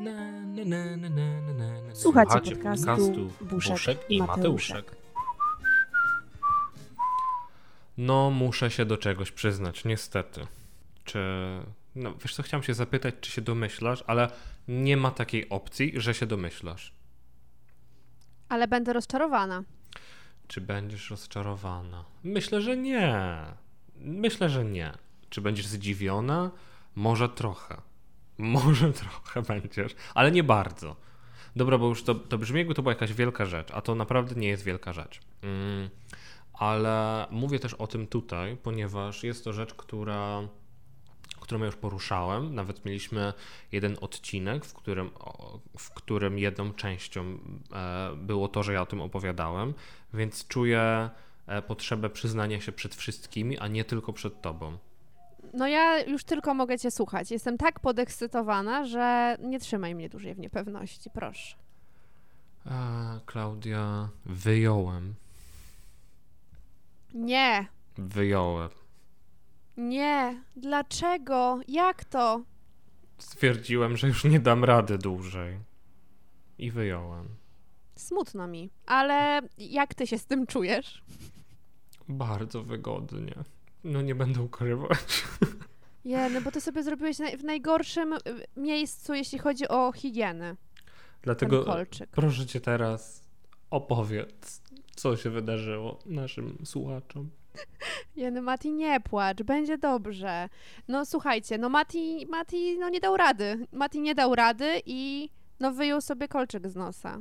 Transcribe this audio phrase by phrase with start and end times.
[0.00, 1.94] Na, na, na, na, na, na, na.
[1.94, 4.76] Słuchacie podcastu Buszek Buszek i i Mateuszek.
[4.76, 4.96] Mateuszek.
[7.98, 10.46] No, muszę się do czegoś przyznać, niestety.
[11.04, 11.18] Czy.
[11.94, 14.30] No, wiesz co, chciałem się zapytać, czy się domyślasz, ale
[14.68, 16.92] nie ma takiej opcji, że się domyślasz.
[18.48, 19.62] Ale będę rozczarowana.
[20.48, 22.04] Czy będziesz rozczarowana?
[22.24, 23.26] Myślę, że nie.
[23.96, 24.92] Myślę, że nie.
[25.30, 26.50] Czy będziesz zdziwiona?
[26.94, 27.87] Może trochę.
[28.38, 30.96] Może trochę będziesz, ale nie bardzo.
[31.56, 34.34] Dobra, bo już to, to brzmi jakby to była jakaś wielka rzecz, a to naprawdę
[34.34, 35.20] nie jest wielka rzecz.
[35.42, 35.90] Mm,
[36.52, 40.48] ale mówię też o tym tutaj, ponieważ jest to rzecz, która,
[41.40, 42.54] którą ja już poruszałem.
[42.54, 43.32] Nawet mieliśmy
[43.72, 45.10] jeden odcinek, w którym,
[45.78, 47.38] w którym jedną częścią
[47.72, 49.74] e, było to, że ja o tym opowiadałem,
[50.14, 51.10] więc czuję
[51.46, 54.78] e, potrzebę przyznania się przed wszystkimi, a nie tylko przed tobą.
[55.54, 57.30] No ja już tylko mogę cię słuchać.
[57.30, 61.56] Jestem tak podekscytowana, że nie trzymaj mnie dłużej w niepewności, proszę.
[62.66, 65.14] E, Klaudia, wyjąłem.
[67.14, 67.66] Nie,
[67.98, 68.70] Wyjąłem.
[69.76, 70.42] nie.
[70.56, 71.60] Dlaczego?
[71.68, 72.42] Jak to?
[73.18, 75.58] Stwierdziłem, że już nie dam rady dłużej.
[76.58, 77.28] I wyjąłem.
[77.96, 78.70] Smutno mi.
[78.86, 81.02] Ale jak ty się z tym czujesz?
[82.08, 83.34] Bardzo wygodnie.
[83.88, 85.24] No nie będę ukrywać.
[86.04, 88.18] Je, no bo ty sobie zrobiłeś w najgorszym y,
[88.56, 90.56] miejscu, jeśli chodzi o higienę.
[91.22, 91.64] Dlatego
[92.10, 93.22] proszę cię teraz
[93.70, 94.62] opowiedz,
[94.96, 97.30] co się wydarzyło naszym słuchaczom.
[98.16, 100.48] Jeny, Mati, nie płacz, będzie dobrze.
[100.88, 103.66] No słuchajcie, no Mati, Mati no nie dał rady.
[103.72, 105.30] Mati nie dał rady i
[105.60, 107.20] no wyjął sobie kolczyk z nosa.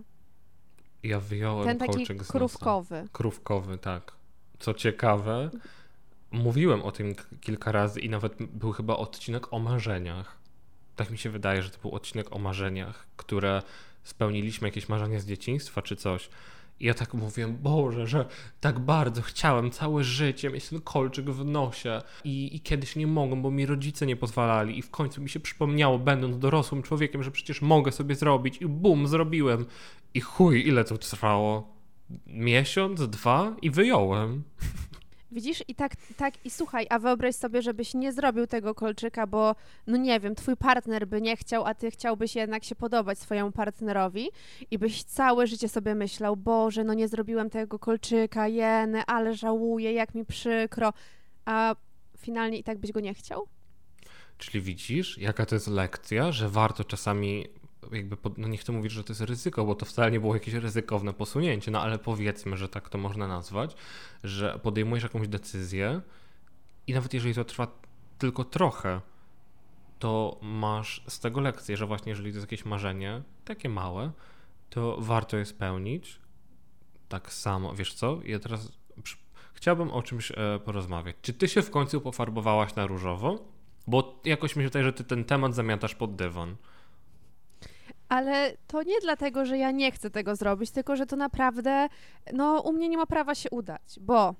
[1.04, 2.32] Ja wyjąłem Ten taki kolczyk z nosa.
[2.34, 3.08] krówkowy.
[3.12, 4.12] Krówkowy, tak.
[4.60, 5.50] Co ciekawe,
[6.32, 10.38] mówiłem o tym kilka razy i nawet był chyba odcinek o marzeniach.
[10.96, 13.62] Tak mi się wydaje, że to był odcinek o marzeniach, które
[14.04, 16.30] spełniliśmy jakieś marzenia z dzieciństwa czy coś.
[16.80, 18.26] I ja tak mówiłem, Boże, że
[18.60, 23.42] tak bardzo chciałem całe życie mieć ten kolczyk w nosie i, i kiedyś nie mogłem,
[23.42, 27.32] bo mi rodzice nie pozwalali i w końcu mi się przypomniało, będąc dorosłym człowiekiem, że
[27.32, 29.66] przecież mogę sobie zrobić i bum, zrobiłem.
[30.14, 31.74] I chuj, ile to trwało?
[32.28, 34.44] Miesiąc, dwa i wyjąłem.
[35.32, 35.64] Widzisz?
[35.68, 39.56] I tak, tak, i słuchaj, a wyobraź sobie, żebyś nie zrobił tego kolczyka, bo
[39.88, 43.52] no nie wiem, twój partner by nie chciał, a ty chciałbyś jednak się podobać swojemu
[43.52, 44.30] partnerowi
[44.72, 49.94] i byś całe życie sobie myślał, Boże, no nie zrobiłem tego kolczyka, jeny, ale żałuję,
[49.94, 50.94] jak mi przykro,
[51.46, 51.76] a
[52.18, 53.48] finalnie i tak byś go nie chciał?
[54.38, 57.48] Czyli widzisz, jaka to jest lekcja, że warto czasami,
[57.92, 60.34] jakby, pod, no nie chcę mówić, że to jest ryzyko, bo to wcale nie było
[60.34, 63.76] jakieś ryzykowne posunięcie, no ale powiedzmy, że tak to można nazwać,
[64.24, 66.02] że podejmujesz jakąś decyzję
[66.88, 67.68] i nawet jeżeli to trwa
[68.18, 69.02] tylko trochę,
[70.00, 74.12] to masz z tego lekcję, że właśnie jeżeli to jest jakieś marzenie, takie małe,
[74.70, 76.20] to warto je spełnić.
[77.10, 78.20] Tak samo, wiesz co?
[78.26, 78.72] Ja teraz
[79.04, 79.18] przy-
[79.54, 81.16] chciałbym o czymś e, porozmawiać.
[81.22, 83.40] Czy ty się w końcu pofarbowałaś na różowo?
[83.88, 86.56] Bo jakoś mi się wydaje, że ty ten temat zamiatasz pod dywan.
[88.10, 91.88] Ale to nie dlatego, że ja nie chcę tego zrobić, tylko że to naprawdę,
[92.34, 94.36] no u mnie nie ma prawa się udać, bo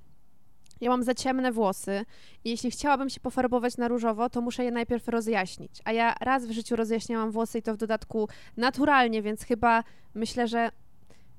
[0.80, 2.04] ja mam za ciemne włosy
[2.44, 5.72] i jeśli chciałabym się pofarbować na różowo, to muszę je najpierw rozjaśnić.
[5.84, 9.84] A ja raz w życiu rozjaśniałam włosy i to w dodatku naturalnie, więc chyba
[10.14, 10.70] myślę, że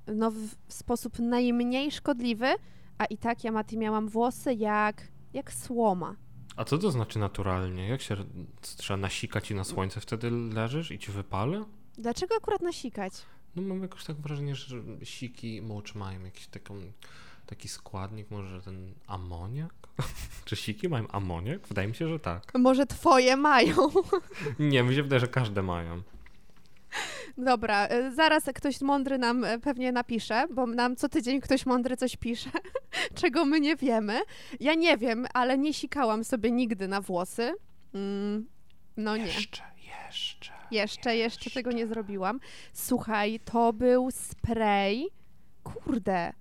[0.07, 2.47] no w sposób najmniej szkodliwy,
[2.97, 6.16] a i tak ja, Mati, miałam włosy jak, jak słoma.
[6.56, 7.88] A co to znaczy naturalnie?
[7.88, 8.16] Jak się
[8.62, 11.65] trzeba nasikać i na słońce wtedy leżysz i ci wypale?
[12.00, 13.13] Dlaczego akurat nasikać?
[13.56, 16.75] No mam jakoś tak wrażenie, że siki mocz mają jakiś taką,
[17.46, 19.74] taki składnik, może ten amoniak?
[20.46, 21.68] Czy siki mają amoniak?
[21.68, 22.51] Wydaje mi się, że tak.
[22.60, 23.75] Może twoje mają.
[24.60, 26.01] Nie, mi się wydaje, że każde mają.
[27.38, 31.98] Dobra, y, zaraz ktoś mądry nam y, pewnie napisze, bo nam co tydzień ktoś mądry
[31.98, 32.50] coś pisze,
[33.22, 34.22] czego my nie wiemy.
[34.60, 37.54] Ja nie wiem, ale nie sikałam sobie nigdy na włosy.
[37.94, 38.48] Mm,
[38.98, 39.25] no nie.
[39.25, 39.63] Jeszcze,
[40.07, 40.58] jeszcze.
[40.71, 42.39] Jeszcze, jeszcze tego nie zrobiłam.
[42.74, 45.07] Słuchaj, to był spray.
[45.63, 46.33] Kurde.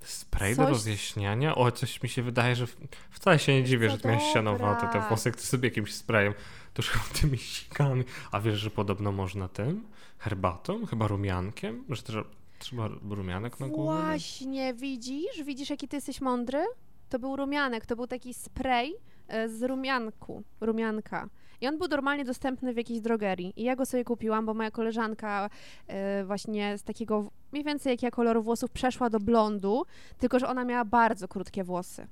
[0.00, 1.54] Spray do Coś- rozjaśniania?
[1.54, 2.66] O, coś mi się wydaje, że
[3.10, 5.94] wcale się nie dziwię, Co że ty miałeś sianowate te włosy, jak ty sobie jakimś
[5.94, 6.34] sprayem,
[6.76, 8.04] chyba tymi sikami.
[8.32, 9.86] A wiesz, że podobno można tym?
[10.18, 10.86] Herbatą?
[10.86, 11.84] Chyba rumiankiem?
[11.88, 12.24] Że trzeba,
[12.58, 14.02] trzeba rumianek na głowę?
[14.02, 15.42] Właśnie, widzisz?
[15.44, 16.64] Widzisz, jaki ty jesteś mądry?
[17.08, 18.94] To był rumianek, to był taki spray
[19.28, 21.28] e, z rumianku, rumianka.
[21.60, 23.52] I on był normalnie dostępny w jakiejś drogerii.
[23.56, 25.50] I ja go sobie kupiłam, bo moja koleżanka
[25.86, 29.82] e, właśnie z takiego mniej więcej jak ja koloru włosów przeszła do blondu,
[30.18, 32.06] tylko że ona miała bardzo krótkie włosy.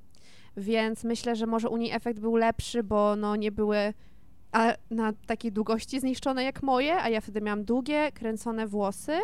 [0.57, 3.93] Więc myślę, że może u niej efekt był lepszy, bo no nie były
[4.51, 9.17] a, na takiej długości zniszczone jak moje, a ja wtedy miałam długie, kręcone włosy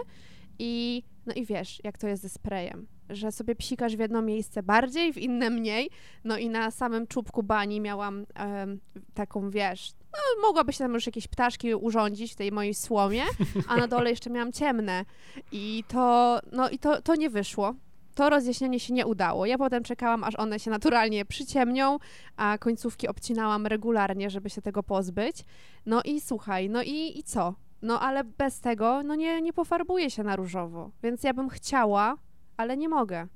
[0.59, 4.63] i no i wiesz, jak to jest ze sprayem, że sobie psikasz w jedno miejsce
[4.63, 5.89] bardziej, w inne mniej,
[6.23, 8.79] no i na samym czubku bani miałam em,
[9.13, 13.23] taką, wiesz, no mogłaby się tam już jakieś ptaszki urządzić w tej mojej słomie,
[13.67, 15.05] a na dole jeszcze miałam ciemne
[15.51, 17.73] i to, no i to, to nie wyszło.
[18.15, 19.45] To rozjaśnienie się nie udało.
[19.45, 21.97] Ja potem czekałam, aż one się naturalnie przyciemnią,
[22.37, 25.45] a końcówki obcinałam regularnie, żeby się tego pozbyć.
[25.85, 27.55] No i słuchaj, no i, i co?
[27.81, 30.91] No ale bez tego, no nie, nie pofarbuję się na różowo.
[31.03, 32.15] Więc ja bym chciała,
[32.57, 33.27] ale nie mogę.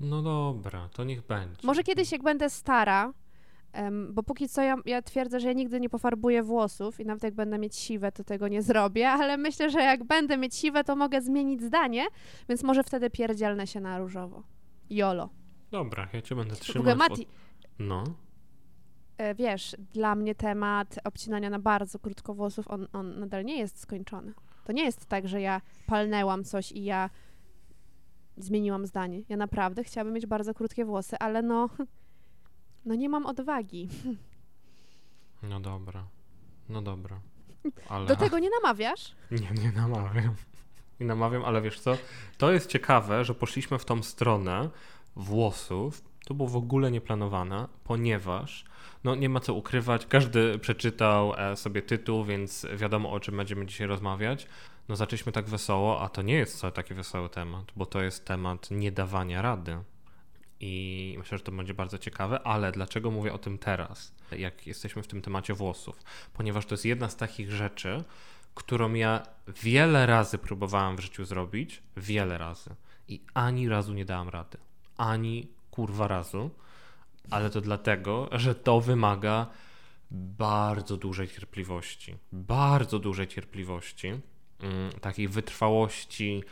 [0.00, 1.66] No dobra, to niech będzie.
[1.66, 3.12] Może kiedyś, jak będę stara,
[4.10, 7.34] bo póki co ja, ja twierdzę, że ja nigdy nie pofarbuję włosów i nawet jak
[7.34, 10.96] będę mieć siwe, to tego nie zrobię, ale myślę, że jak będę mieć siwe, to
[10.96, 12.06] mogę zmienić zdanie,
[12.48, 14.42] więc może wtedy pierdzielnę się na różowo.
[14.90, 15.28] Jolo.
[15.70, 16.80] Dobra, ja cię będę W trzymał.
[16.80, 17.26] ogóle Mati,
[17.78, 18.04] No.
[19.18, 23.80] e, wiesz, dla mnie temat obcinania na bardzo krótko włosów, on, on nadal nie jest
[23.80, 24.32] skończony.
[24.64, 27.10] To nie jest tak, że ja palnęłam coś i ja
[28.36, 29.22] zmieniłam zdanie.
[29.28, 31.68] Ja naprawdę chciałabym mieć bardzo krótkie włosy, ale no,
[32.88, 33.88] no nie mam odwagi.
[35.42, 36.04] No dobra.
[36.68, 37.20] No dobra.
[37.88, 38.06] Ale...
[38.06, 39.14] Do tego nie namawiasz?
[39.30, 40.34] Nie, nie namawiam.
[41.00, 41.96] Nie namawiam, ale wiesz co?
[42.38, 44.70] To jest ciekawe, że poszliśmy w tą stronę
[45.16, 46.02] włosów.
[46.26, 48.64] To było w ogóle nieplanowane, ponieważ
[49.04, 50.06] no nie ma co ukrywać.
[50.06, 54.46] Każdy przeczytał e, sobie tytuł, więc wiadomo o czym będziemy dzisiaj rozmawiać.
[54.88, 58.24] No zaczęliśmy tak wesoło, a to nie jest wcale taki wesoły temat, bo to jest
[58.24, 59.78] temat niedawania rady.
[60.60, 65.02] I myślę, że to będzie bardzo ciekawe, ale dlaczego mówię o tym teraz, jak jesteśmy
[65.02, 66.02] w tym temacie włosów?
[66.32, 68.04] Ponieważ to jest jedna z takich rzeczy,
[68.54, 69.22] którą ja
[69.62, 72.70] wiele razy próbowałem w życiu zrobić, wiele razy
[73.08, 74.58] i ani razu nie dałem rady.
[74.96, 76.50] Ani kurwa razu,
[77.30, 79.46] ale to dlatego, że to wymaga
[80.10, 82.16] bardzo dużej cierpliwości.
[82.32, 84.08] Bardzo dużej cierpliwości,
[84.60, 86.42] mm, takiej wytrwałości.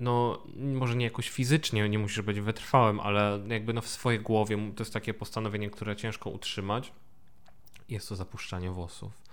[0.00, 4.72] No, może nie jakoś fizycznie, nie musisz być wytrwałym, ale jakby no w swojej głowie
[4.76, 6.92] to jest takie postanowienie, które ciężko utrzymać.
[7.88, 9.24] Jest to zapuszczanie włosów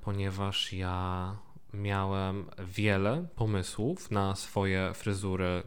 [0.00, 1.36] ponieważ ja
[1.74, 5.62] miałem wiele pomysłów na swoje fryzury,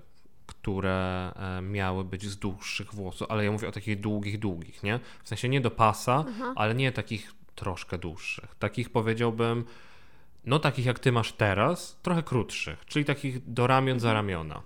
[0.46, 5.00] które e, miały być z dłuższych włosów, ale ja mówię o takich długich, długich, nie?
[5.24, 6.26] W sensie nie do pasa,
[6.56, 8.56] ale nie takich troszkę dłuższych.
[8.60, 9.66] Takich powiedziałbym,
[10.46, 14.62] no takich jak ty masz teraz, trochę krótszych, czyli takich do ramion za ramiona.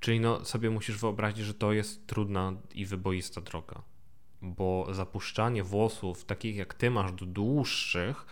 [0.00, 3.82] Czyli no sobie musisz wyobrazić, że to jest trudna i wyboista droga.
[4.42, 8.26] Bo zapuszczanie włosów takich jak ty masz do dłuższych,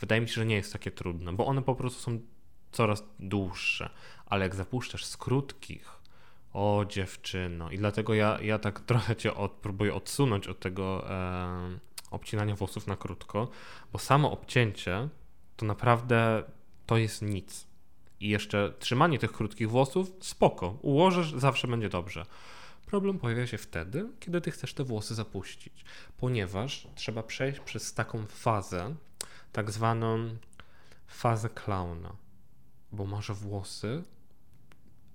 [0.00, 2.20] wydaje mi się, że nie jest takie trudne, bo one po prostu są
[2.72, 3.90] coraz dłuższe.
[4.26, 6.02] Ale jak zapuszczasz z krótkich,
[6.52, 11.78] o dziewczyno, i dlatego ja, ja tak trochę cię od, próbuję odsunąć od tego e,
[12.10, 13.48] obcinania włosów na krótko,
[13.92, 15.08] bo samo obcięcie
[15.56, 16.42] to naprawdę
[16.86, 17.66] to jest nic.
[18.20, 22.26] I jeszcze trzymanie tych krótkich włosów, spoko, ułożysz, zawsze będzie dobrze.
[22.86, 25.84] Problem pojawia się wtedy, kiedy ty chcesz te włosy zapuścić,
[26.16, 28.94] ponieważ trzeba przejść przez taką fazę,
[29.52, 30.36] tak zwaną
[31.06, 32.16] fazę klauna,
[32.92, 34.02] bo masz włosy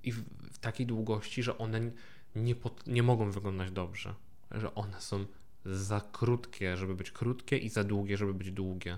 [0.03, 0.23] i w,
[0.61, 1.91] takiej długości, że one
[2.35, 4.15] nie, pot, nie mogą wyglądać dobrze,
[4.51, 5.25] że one są
[5.65, 8.97] za krótkie, żeby być krótkie i za długie, żeby być długie.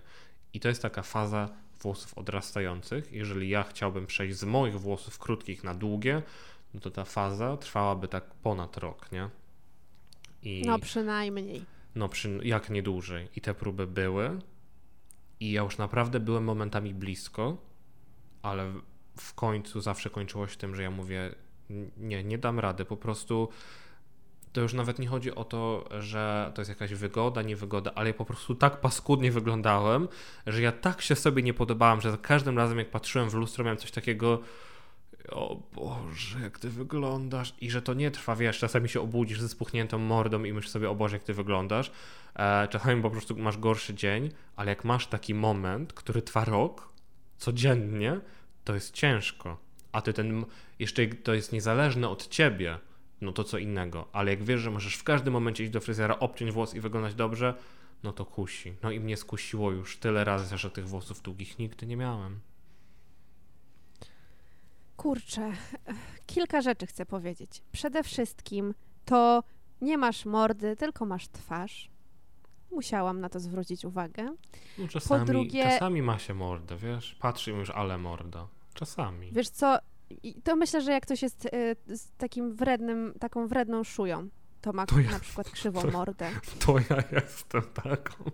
[0.54, 1.50] I to jest taka faza
[1.82, 3.12] włosów odrastających.
[3.12, 6.22] Jeżeli ja chciałbym przejść z moich włosów krótkich na długie,
[6.74, 9.30] no to ta faza trwałaby tak ponad rok, nie?
[10.44, 10.64] I...
[10.66, 11.62] No przynajmniej.
[11.96, 13.28] No, przy, jak nie dłużej.
[13.36, 14.40] I te próby były.
[15.40, 17.58] I ja już naprawdę byłem momentami blisko,
[18.42, 18.72] ale
[19.18, 21.36] w- końcu zawsze kończyło się tym, że ja mówię:
[21.70, 22.86] "N- Nie, nie dam rady.
[22.86, 23.50] Po prostu
[24.54, 28.14] to już nawet nie chodzi o to, że to jest jakaś wygoda, niewygoda, ale ja
[28.14, 30.08] po prostu tak paskudnie wyglądałem,
[30.48, 33.64] że ja tak się sobie nie podobałem, że za każdym razem, jak patrzyłem w lustro,
[33.64, 34.40] miałem coś takiego.
[35.30, 37.54] O Boże, jak ty wyglądasz.
[37.62, 40.90] I że to nie trwa, wiesz, czasami się obudzisz ze spuchniętą mordą i myślisz sobie,
[40.90, 41.92] o Boże, jak ty wyglądasz.
[42.36, 46.90] E, czasami po prostu masz gorszy dzień, ale jak masz taki moment, który trwa rok,
[47.38, 48.20] codziennie,
[48.64, 49.58] to jest ciężko.
[49.92, 50.46] A ty ten,
[50.80, 52.78] jeszcze to jest niezależne od ciebie,
[53.22, 54.08] no to co innego.
[54.14, 57.16] Ale jak wiesz, że możesz w każdym momencie iść do fryzjera, obciąć włos i wyglądać
[57.16, 57.54] dobrze,
[58.04, 58.74] no to kusi.
[58.84, 62.40] No i mnie skusiło już tyle razy, że tych włosów długich nigdy nie miałem.
[64.98, 65.52] Kurczę,
[66.26, 67.62] kilka rzeczy chcę powiedzieć.
[67.72, 68.74] Przede wszystkim
[69.06, 69.44] to
[69.82, 71.90] nie masz mordy, tylko masz twarz.
[72.72, 74.36] Musiałam na to zwrócić uwagę.
[74.78, 77.16] No czasami, po drugie, czasami ma się mordę, wiesz?
[77.20, 78.48] Patrzy już, ale morda.
[78.74, 79.32] Czasami.
[79.32, 79.80] Wiesz co,
[80.44, 84.30] to myślę, że jak ktoś jest y, z takim wrednym, taką wredną szują,
[84.62, 86.30] to ma to ja, na przykład krzywą to, mordę.
[86.66, 88.14] To ja jestem taką.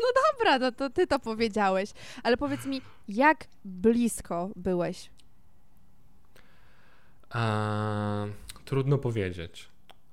[0.00, 1.90] No dobra, no to ty to powiedziałeś.
[2.22, 5.10] Ale powiedz mi, jak blisko byłeś?
[7.34, 8.32] Eee,
[8.64, 9.68] trudno powiedzieć.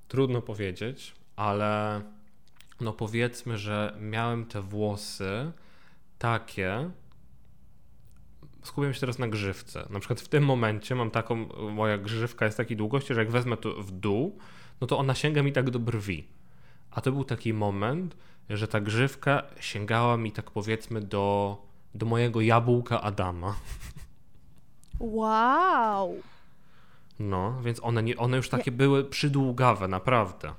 [0.07, 2.01] Trudno powiedzieć, ale
[2.81, 5.51] no powiedzmy, że miałem te włosy
[6.17, 6.89] takie.
[8.63, 9.87] Skupiam się teraz na grzywce.
[9.89, 11.35] Na przykład w tym momencie mam taką,
[11.71, 14.37] moja grzywka jest takiej długości, że jak wezmę to w dół,
[14.81, 16.27] no to ona sięga mi tak do brwi.
[16.91, 18.17] A to był taki moment,
[18.49, 21.57] że ta grzywka sięgała mi tak powiedzmy do,
[21.95, 23.55] do mojego jabłka Adama.
[24.99, 26.15] Wow!
[27.19, 28.77] No, więc one, nie, one już takie ja...
[28.77, 30.53] były przydługawe, naprawdę.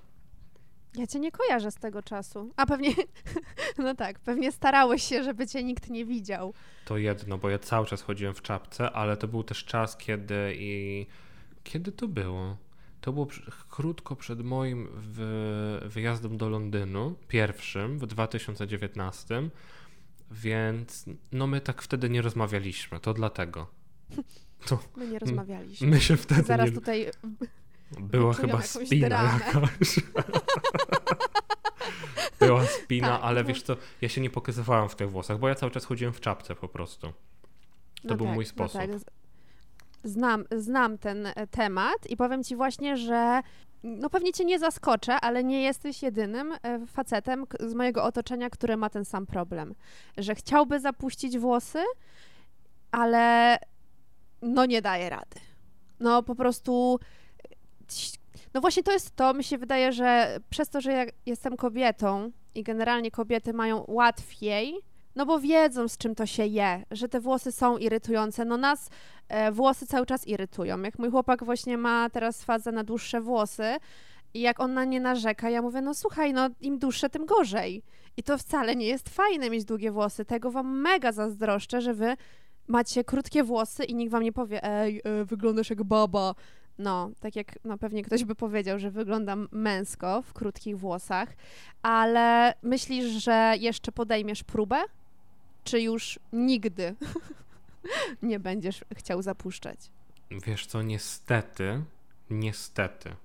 [0.95, 2.51] Ja cię nie kojarzę z tego czasu.
[2.57, 2.91] A pewnie,
[3.79, 6.55] no tak, pewnie starałeś się, żeby cię nikt nie widział.
[6.85, 10.55] To jedno, bo ja cały czas chodziłem w czapce, ale to był też czas, kiedy
[10.59, 11.07] i...
[11.65, 12.57] Kiedy to było?
[13.01, 13.27] To było
[13.71, 14.89] krótko przed moim
[15.85, 19.51] wyjazdem do Londynu, pierwszym w 2019,
[20.31, 23.67] więc no my tak wtedy nie rozmawialiśmy, to dlatego.
[24.67, 25.87] To, my nie rozmawialiśmy.
[25.87, 26.75] My się wtedy Zaraz nie...
[26.75, 27.11] tutaj
[28.01, 29.41] była chyba spina dramę.
[29.47, 30.01] jakaś.
[32.41, 33.49] Była spina, tak, ale no.
[33.49, 36.21] wiesz co, ja się nie pokazywałam w tych włosach, bo ja cały czas chodziłem w
[36.21, 37.07] czapce po prostu.
[37.07, 37.13] To
[38.05, 38.81] no był tak, mój sposób.
[38.81, 39.01] No tak
[40.05, 43.41] znam, znam ten e, temat i powiem ci właśnie, że
[43.83, 48.77] no pewnie cię nie zaskoczę, ale nie jesteś jedynym e, facetem z mojego otoczenia, który
[48.77, 49.75] ma ten sam problem.
[50.19, 51.83] Że chciałby zapuścić włosy,
[52.91, 53.59] ale
[54.43, 55.41] no nie daje rady.
[56.01, 56.99] No po prostu.
[58.55, 62.31] No właśnie to jest to, mi się wydaje, że przez to, że ja jestem kobietą
[62.55, 64.83] i generalnie kobiety mają łatwiej
[65.17, 68.45] no bo wiedzą, z czym to się je, że te włosy są irytujące.
[68.45, 68.91] No nas
[69.29, 70.83] e, włosy cały czas irytują.
[70.83, 73.77] Jak mój chłopak właśnie ma teraz fazę na dłuższe włosy
[74.35, 77.83] i jak on na nie narzeka, ja mówię, no słuchaj, no im dłuższe, tym gorzej.
[78.17, 80.25] I to wcale nie jest fajne mieć długie włosy.
[80.25, 82.17] Tego wam mega zazdroszczę, że wy
[82.69, 86.35] macie krótkie włosy i nikt wam nie powie, ej, e, wyglądasz jak baba.
[86.79, 91.37] No, tak jak no, pewnie ktoś by powiedział, że wyglądam męsko w krótkich włosach,
[91.83, 94.85] ale myślisz, że jeszcze podejmiesz próbę?
[95.65, 96.97] czy już nigdy
[98.23, 99.79] nie będziesz chciał zapuszczać?
[100.31, 101.85] Wiesz co, niestety,
[102.31, 103.17] niestety,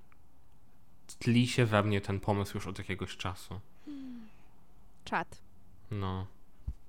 [1.18, 3.60] tli się we mnie ten pomysł już od jakiegoś czasu.
[5.04, 5.38] Czad.
[5.90, 6.26] No,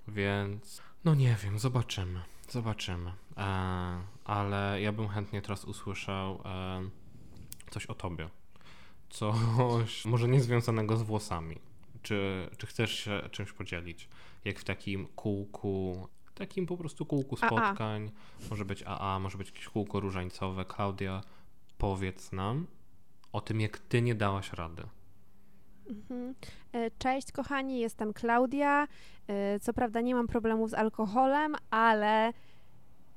[0.07, 3.13] więc, no nie wiem, zobaczymy, zobaczymy.
[3.37, 4.01] E,
[4.31, 6.81] ale ja bym chętnie teraz usłyszał e,
[7.69, 8.29] coś o tobie.
[9.09, 11.55] Coś może nie związanego z włosami.
[12.01, 14.09] Czy, czy chcesz się czymś podzielić?
[14.45, 18.05] jak w takim kółku, takim po prostu kółku spotkań.
[18.05, 18.49] AA.
[18.49, 20.65] Może być AA, może być jakieś kółko różańcowe.
[20.65, 21.21] Klaudia,
[21.77, 22.67] powiedz nam
[23.33, 24.83] o tym, jak ty nie dałaś rady.
[25.89, 26.35] Mhm.
[26.73, 28.87] E, cześć kochani, jestem Klaudia.
[29.27, 32.33] E, co prawda nie mam problemów z alkoholem, ale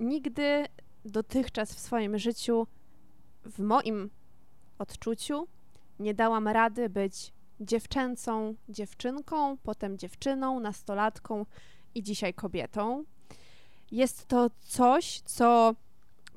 [0.00, 0.66] nigdy
[1.04, 2.66] dotychczas w swoim życiu,
[3.44, 4.10] w moim
[4.78, 5.48] odczuciu,
[5.98, 11.46] nie dałam rady być dziewczęcą dziewczynką, potem dziewczyną, nastolatką
[11.94, 13.04] i dzisiaj kobietą.
[13.92, 15.74] Jest to coś, co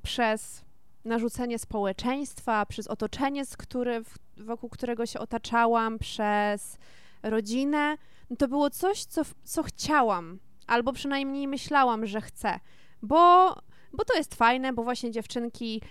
[0.03, 0.65] przez
[1.05, 4.03] narzucenie społeczeństwa, przez otoczenie, z który,
[4.37, 6.77] wokół którego się otaczałam, przez
[7.23, 7.97] rodzinę,
[8.29, 12.59] no to było coś, co, co chciałam, albo przynajmniej myślałam, że chcę,
[13.01, 13.55] bo,
[13.97, 15.81] bo to jest fajne, bo właśnie dziewczynki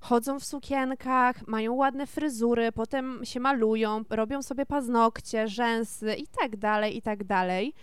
[0.00, 6.56] chodzą w sukienkach, mają ładne fryzury, potem się malują, robią sobie paznokcie, rzęsy i tak
[6.56, 7.74] dalej, i tak dalej.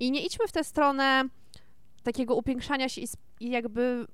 [0.00, 1.24] I nie idźmy w tę stronę
[2.02, 3.00] takiego upiększania się
[3.40, 4.06] i jakby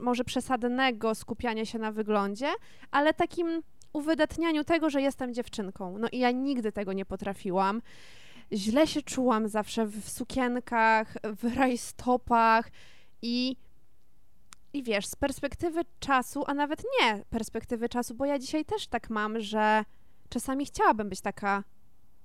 [0.00, 2.48] może przesadnego skupiania się na wyglądzie,
[2.90, 5.98] ale takim uwydatnianiu tego, że jestem dziewczynką.
[5.98, 7.82] No i ja nigdy tego nie potrafiłam.
[8.52, 12.70] Źle się czułam zawsze w sukienkach, w rajstopach
[13.22, 13.56] i
[14.72, 19.10] i wiesz, z perspektywy czasu, a nawet nie perspektywy czasu, bo ja dzisiaj też tak
[19.10, 19.84] mam, że
[20.28, 21.64] czasami chciałabym być taka,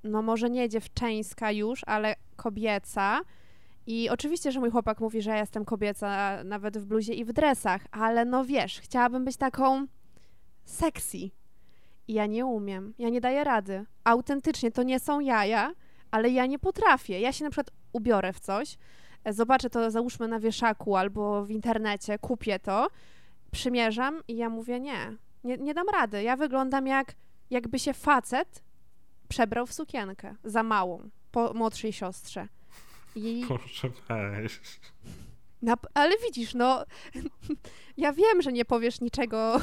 [0.03, 3.21] no może nie dziewczęska już, ale kobieca.
[3.87, 7.33] I oczywiście, że mój chłopak mówi, że ja jestem kobieca nawet w bluzie i w
[7.33, 9.87] dresach, ale no wiesz, chciałabym być taką
[10.65, 11.17] sexy.
[12.07, 13.85] I ja nie umiem, ja nie daję rady.
[14.03, 15.73] Autentycznie to nie są jaja,
[16.11, 17.19] ale ja nie potrafię.
[17.19, 18.77] Ja się na przykład ubiorę w coś,
[19.29, 22.87] zobaczę to załóżmy na wieszaku albo w internecie, kupię to,
[23.51, 26.23] przymierzam i ja mówię nie, nie, nie dam rady.
[26.23, 27.15] Ja wyglądam jak
[27.49, 28.63] jakby się facet
[29.27, 32.47] przebrał w sukienkę za małą, po młodszej siostrze.
[33.15, 33.43] I...
[33.47, 34.59] Proszę weź.
[35.61, 36.83] Na, ale widzisz, no,
[37.97, 39.61] ja wiem, że nie powiesz niczego,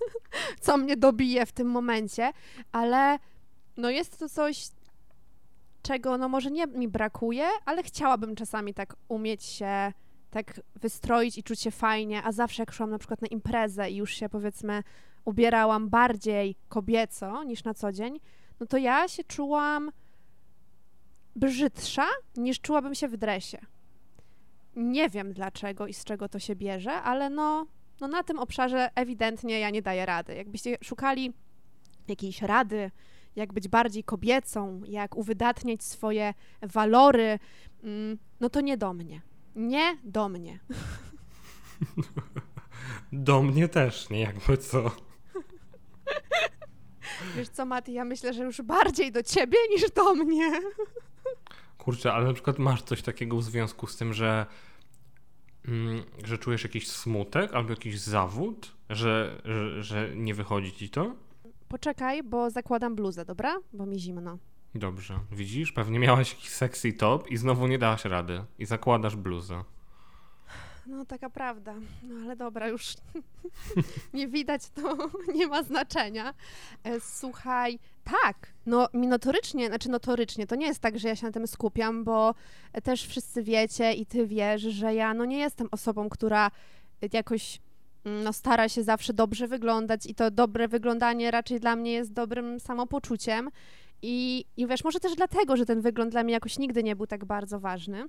[0.60, 2.32] co mnie dobije w tym momencie,
[2.72, 3.18] ale
[3.76, 4.68] no jest to coś,
[5.86, 9.92] czego no może nie mi brakuje, ale chciałabym czasami tak umieć się
[10.30, 13.96] tak wystroić i czuć się fajnie, a zawsze jak szłam na przykład na imprezę i
[13.96, 14.82] już się powiedzmy
[15.24, 18.20] ubierałam bardziej kobieco niż na co dzień,
[18.60, 19.90] no to ja się czułam
[21.36, 23.58] brzydsza niż czułabym się w dresie.
[24.76, 27.66] Nie wiem dlaczego i z czego to się bierze, ale no,
[28.00, 30.34] no na tym obszarze ewidentnie ja nie daję rady.
[30.34, 31.32] Jakbyście szukali
[32.08, 32.90] jakiejś rady,
[33.36, 37.38] jak być bardziej kobiecą, jak uwydatniać swoje walory,
[37.82, 39.22] mm, no to nie do mnie.
[39.56, 40.58] Nie do mnie.
[43.12, 44.90] Do mnie też, nie jakby co.
[47.36, 50.60] Wiesz co, Maty, ja myślę, że już bardziej do ciebie niż do mnie.
[51.78, 54.46] Kurczę, ale na przykład masz coś takiego w związku z tym, że,
[55.68, 61.25] mm, że czujesz jakiś smutek albo jakiś zawód, że, że, że nie wychodzi ci to?
[61.68, 63.56] Poczekaj, bo zakładam bluzę, dobra?
[63.72, 64.38] Bo mi zimno.
[64.74, 65.18] Dobrze.
[65.32, 65.72] Widzisz?
[65.72, 68.44] Pewnie miałaś jakiś sexy top i znowu nie dałaś rady.
[68.58, 69.64] I zakładasz bluzę.
[70.86, 71.74] No, taka prawda.
[72.02, 72.94] No ale dobra, już
[74.14, 74.96] nie widać, to
[75.34, 76.34] nie ma znaczenia.
[76.84, 81.26] E, słuchaj, tak, no mi notorycznie, znaczy notorycznie, to nie jest tak, że ja się
[81.26, 82.34] na tym skupiam, bo
[82.82, 86.50] też wszyscy wiecie i ty wiesz, że ja no nie jestem osobą, która
[87.12, 87.60] jakoś
[88.06, 92.60] no, stara się zawsze dobrze wyglądać i to dobre wyglądanie raczej dla mnie jest dobrym
[92.60, 93.50] samopoczuciem.
[94.02, 97.06] I, I wiesz, może też dlatego, że ten wygląd dla mnie jakoś nigdy nie był
[97.06, 98.08] tak bardzo ważny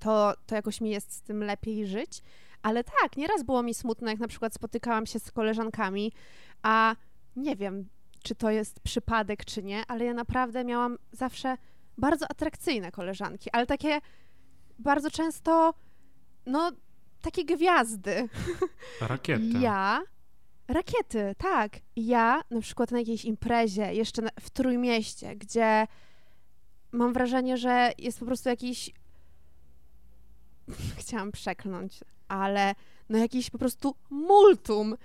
[0.00, 2.22] to, to jakoś mi jest z tym lepiej żyć.
[2.62, 6.12] Ale tak, nieraz było mi smutno, jak na przykład spotykałam się z koleżankami,
[6.62, 6.96] a
[7.36, 7.88] nie wiem,
[8.22, 11.56] czy to jest przypadek, czy nie, ale ja naprawdę miałam zawsze
[11.98, 14.00] bardzo atrakcyjne koleżanki, ale takie
[14.78, 15.74] bardzo często,
[16.46, 16.72] no,
[17.20, 18.28] takie gwiazdy.
[19.00, 19.58] Rakiety.
[19.60, 20.02] Ja,
[20.68, 21.72] rakiety, tak.
[21.96, 25.86] Ja na przykład na jakiejś imprezie, jeszcze w Trójmieście, gdzie
[26.92, 28.90] mam wrażenie, że jest po prostu jakiś
[31.00, 32.74] chciałam przekląć, ale
[33.08, 34.96] no jakiś po prostu multum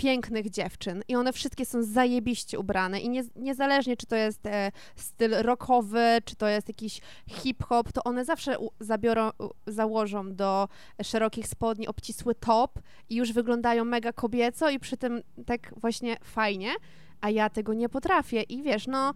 [0.00, 4.72] pięknych dziewczyn i one wszystkie są zajebiście ubrane i nie, niezależnie czy to jest e,
[4.96, 10.68] styl rockowy, czy to jest jakiś hip-hop, to one zawsze u, zabiorą, u, założą do
[11.02, 16.72] szerokich spodni obcisły top i już wyglądają mega kobieco i przy tym tak właśnie fajnie,
[17.20, 19.14] a ja tego nie potrafię i wiesz, no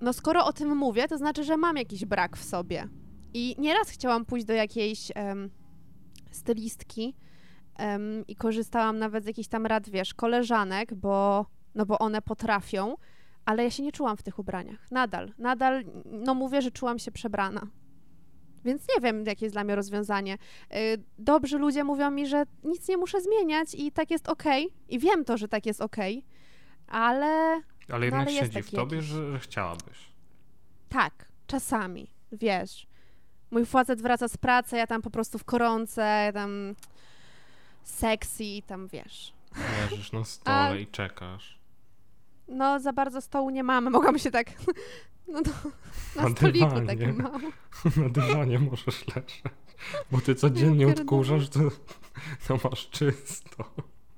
[0.00, 2.88] no skoro o tym mówię, to znaczy, że mam jakiś brak w sobie.
[3.34, 5.50] I nieraz chciałam pójść do jakiejś um,
[6.30, 7.14] stylistki
[7.78, 12.96] um, i korzystałam nawet z jakichś tam rad, wiesz, koleżanek, bo, no bo one potrafią,
[13.44, 14.90] ale ja się nie czułam w tych ubraniach.
[14.90, 17.66] Nadal, nadal, no mówię, że czułam się przebrana.
[18.64, 20.34] Więc nie wiem, jakie jest dla mnie rozwiązanie.
[20.34, 24.66] Y, dobrzy ludzie mówią mi, że nic nie muszę zmieniać i tak jest okej.
[24.66, 24.78] Okay.
[24.88, 27.62] I wiem to, że tak jest okej, okay, ale.
[27.92, 30.12] Ale jednak siedzi w tobie, że, że chciałabyś.
[30.88, 32.88] Tak, czasami, wiesz
[33.50, 36.74] mój facet wraca z pracy, ja tam po prostu w koronce, ja tam
[37.90, 39.32] sexy, tam wiesz.
[39.80, 40.76] Leżysz na stole A...
[40.76, 41.58] i czekasz.
[42.48, 44.46] No, za bardzo stołu nie mamy, mogłam się tak
[45.32, 45.50] no to,
[46.16, 46.86] na, na stoliku dywanie.
[46.86, 47.52] takim małym.
[48.02, 49.42] Na dywanie możesz leżeć,
[50.10, 51.60] bo ty codziennie odkurzasz, to,
[52.48, 53.64] to masz czysto.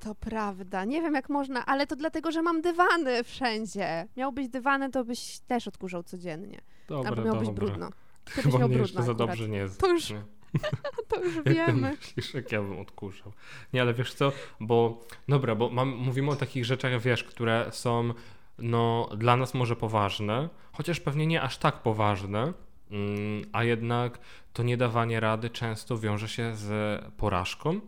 [0.01, 0.85] To prawda.
[0.85, 4.09] Nie wiem, jak można, ale to dlatego, że mam dywany wszędzie.
[4.17, 6.61] Miał być dywany, to byś też odkurzał codziennie.
[6.89, 7.91] Dobra, Albo miał być brudno.
[8.29, 9.81] Chyba mnie jeszcze za dobrze nie jest.
[9.81, 10.23] To już, nie?
[11.09, 11.89] to już wiemy.
[11.89, 13.33] Jak myślisz, jak ja bym odkurzał.
[13.73, 18.15] Nie, ale wiesz co, bo dobra, bo mam, mówimy o takich rzeczach, wiesz, które są
[18.59, 22.53] no, dla nas może poważne, chociaż pewnie nie aż tak poważne,
[22.91, 24.19] mm, a jednak
[24.53, 27.81] to niedawanie rady często wiąże się z porażką.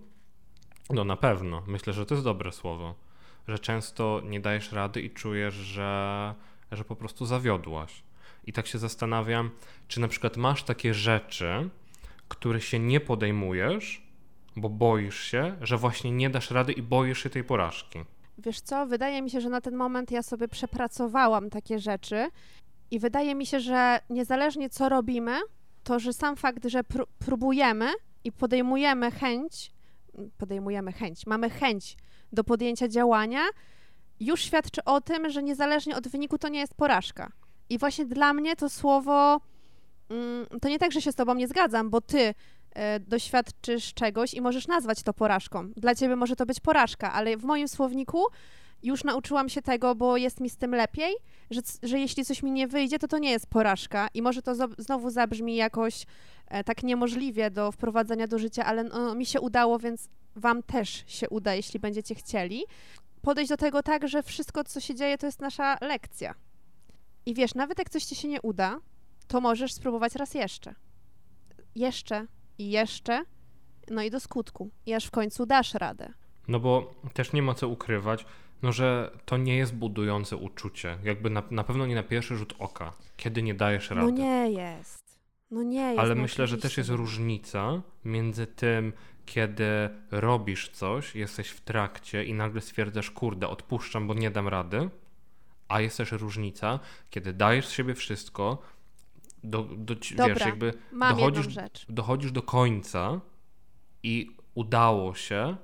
[0.90, 2.94] No na pewno, myślę, że to jest dobre słowo,
[3.48, 6.35] że często nie dajesz rady i czujesz, że,
[6.72, 8.03] że po prostu zawiodłaś.
[8.46, 9.51] I tak się zastanawiam,
[9.88, 11.70] czy na przykład masz takie rzeczy,
[12.33, 14.07] które się nie podejmujesz,
[14.57, 17.99] bo boisz się, że właśnie nie dasz rady i boisz się tej porażki.
[18.38, 22.29] Wiesz co, wydaje mi się, że na ten moment ja sobie przepracowałam takie rzeczy
[22.90, 25.38] i wydaje mi się, że niezależnie co robimy,
[25.85, 27.90] to że sam fakt, że pró próbujemy
[28.25, 29.73] i podejmujemy chęć,
[30.38, 31.97] podejmujemy chęć, mamy chęć
[32.33, 33.40] do podjęcia działania,
[34.21, 37.33] już świadczy o tym, że niezależnie od wyniku to nie jest porażka.
[37.71, 39.40] I właśnie dla mnie to słowo,
[40.61, 42.35] to nie tak, że się z tobą nie zgadzam, bo ty
[42.75, 45.68] e, doświadczysz czegoś i możesz nazwać to porażką.
[45.77, 48.25] Dla ciebie może to być porażka, ale w moim słowniku
[48.83, 51.14] już nauczyłam się tego, bo jest mi z tym lepiej,
[51.51, 54.55] że, że jeśli coś mi nie wyjdzie, to to nie jest porażka i może to
[54.79, 56.07] znowu zabrzmi jakoś
[56.48, 61.05] e, tak niemożliwie do wprowadzenia do życia, ale no, mi się udało, więc wam też
[61.07, 62.64] się uda, jeśli będziecie chcieli.
[63.22, 66.35] Podejść do tego tak, że wszystko, co się dzieje, to jest nasza lekcja.
[67.27, 68.79] I wiesz, nawet jak coś ci się nie uda,
[69.29, 70.75] to możesz spróbować raz jeszcze.
[71.75, 72.27] Jeszcze
[72.59, 73.25] i jeszcze,
[73.91, 74.71] no i do skutku.
[74.87, 76.13] I aż w końcu dasz radę.
[76.49, 78.27] No bo też nie ma co ukrywać,
[78.63, 80.99] no że to nie jest budujące uczucie.
[81.05, 84.13] Jakby na, na pewno nie na pierwszy rzut oka, kiedy nie dajesz no rady.
[84.13, 85.19] No nie jest.
[85.51, 85.99] No nie jest.
[85.99, 88.93] Ale no myślę, że też jest różnica między tym,
[89.27, 89.65] kiedy
[90.11, 94.91] robisz coś, jesteś w trakcie i nagle stwierdzasz, kurde, odpuszczam, bo nie dam rady,
[95.69, 96.81] a jest też różnica,
[97.11, 98.59] kiedy dajesz z siebie wszystko,
[99.44, 101.87] do, do, Dobra, wiesz, jakby dochodzisz, rzecz.
[101.88, 103.20] dochodzisz do końca
[104.02, 105.57] i udało się,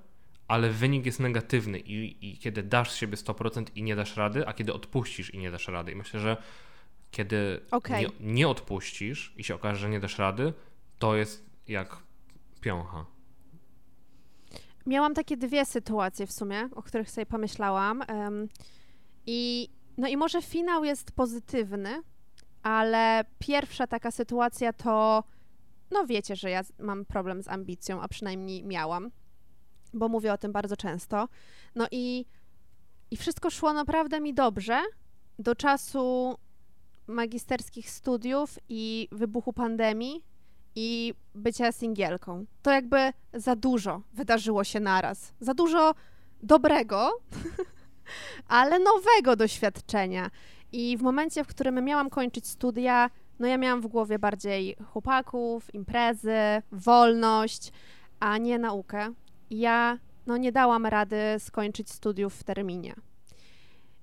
[0.48, 4.46] ale wynik jest negatywny i, i kiedy dasz z siebie 100% i nie dasz rady,
[4.46, 5.92] a kiedy odpuścisz i nie dasz rady.
[5.92, 6.36] I myślę, że
[7.10, 8.00] kiedy okay.
[8.00, 10.52] nie, nie odpuścisz i się okaże, że nie dasz rady,
[10.98, 11.96] to jest jak
[12.60, 13.06] piącha.
[14.86, 18.02] Miałam takie dwie sytuacje w sumie, o których sobie pomyślałam.
[18.08, 18.48] Um,
[19.26, 22.02] I no i może finał jest pozytywny,
[22.68, 25.24] ale pierwsza taka sytuacja to,
[25.90, 29.10] no wiecie, że ja mam problem z ambicją, a przynajmniej miałam,
[29.94, 31.28] bo mówię o tym bardzo często.
[31.74, 32.26] No i,
[33.10, 34.82] i wszystko szło naprawdę mi dobrze
[35.38, 36.36] do czasu
[37.06, 40.24] magisterskich studiów i wybuchu pandemii
[40.74, 42.46] i bycia singielką.
[42.62, 45.32] To jakby za dużo wydarzyło się naraz.
[45.40, 45.94] Za dużo
[46.42, 47.10] dobrego,
[48.58, 50.30] ale nowego doświadczenia.
[50.72, 55.74] I w momencie, w którym miałam kończyć studia, no ja miałam w głowie bardziej chłopaków,
[55.74, 57.72] imprezy, wolność,
[58.20, 59.12] a nie naukę.
[59.50, 62.94] I ja no nie dałam rady skończyć studiów w terminie.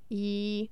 [0.09, 0.69] I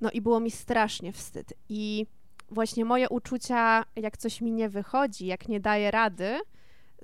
[0.00, 1.54] no i było mi strasznie wstyd.
[1.68, 2.06] I
[2.50, 6.40] właśnie moje uczucia, jak coś mi nie wychodzi, jak nie daję rady,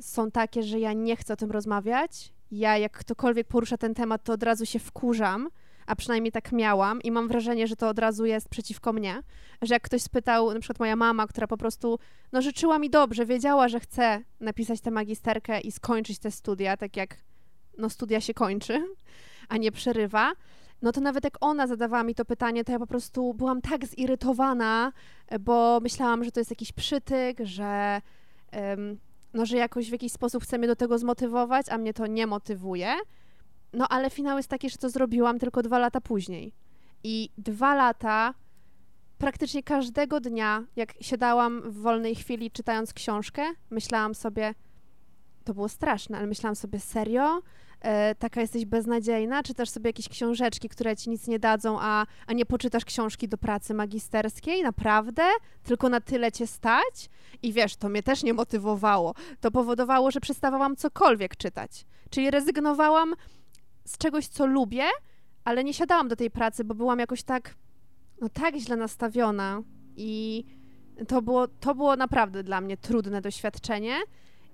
[0.01, 2.33] są takie, że ja nie chcę o tym rozmawiać.
[2.51, 5.49] Ja, jak ktokolwiek porusza ten temat, to od razu się wkurzam,
[5.91, 9.23] a przynajmniej tak miałam i mam wrażenie, że to od razu jest przeciwko mnie.
[9.63, 11.99] Że jak ktoś spytał, na przykład moja mama, która po prostu
[12.33, 16.97] no, życzyła mi dobrze, wiedziała, że chce napisać tę magisterkę i skończyć te studia, tak
[16.97, 17.17] jak
[17.79, 18.87] no, studia się kończy,
[19.49, 20.33] a nie przerywa,
[20.83, 23.87] no to nawet jak ona zadawała mi to pytanie, to ja po prostu byłam tak
[23.87, 24.93] zirytowana,
[25.41, 28.01] bo myślałam, że to jest jakiś przytyk, że,
[28.53, 28.99] um,
[29.35, 32.27] no, że jakoś w jakiś sposób chce mnie do tego zmotywować, a mnie to nie
[32.27, 32.97] motywuje.
[33.73, 36.53] No ale finał jest taki, że to zrobiłam tylko dwa lata później.
[37.05, 38.35] I dwa lata,
[39.19, 44.55] praktycznie każdego dnia, jak siadałam w wolnej chwili czytając książkę, myślałam sobie,
[45.45, 47.43] to było straszne, ale myślałam sobie, serio?
[47.81, 49.43] E, taka jesteś beznadziejna?
[49.43, 53.39] Czytasz sobie jakieś książeczki, które ci nic nie dadzą, a, a nie poczytasz książki do
[53.39, 54.63] pracy magisterskiej?
[54.63, 55.23] Naprawdę?
[55.63, 57.11] Tylko na tyle cię stać?
[57.43, 59.15] I wiesz, to mnie też nie motywowało.
[59.41, 61.87] To powodowało, że przestawałam cokolwiek czytać.
[62.11, 63.15] Czyli rezygnowałam
[63.91, 64.85] z czegoś, co lubię,
[65.45, 67.55] ale nie siadałam do tej pracy, bo byłam jakoś tak,
[68.21, 69.63] no tak źle nastawiona
[69.97, 70.45] i
[71.09, 73.97] to było, to było naprawdę dla mnie trudne doświadczenie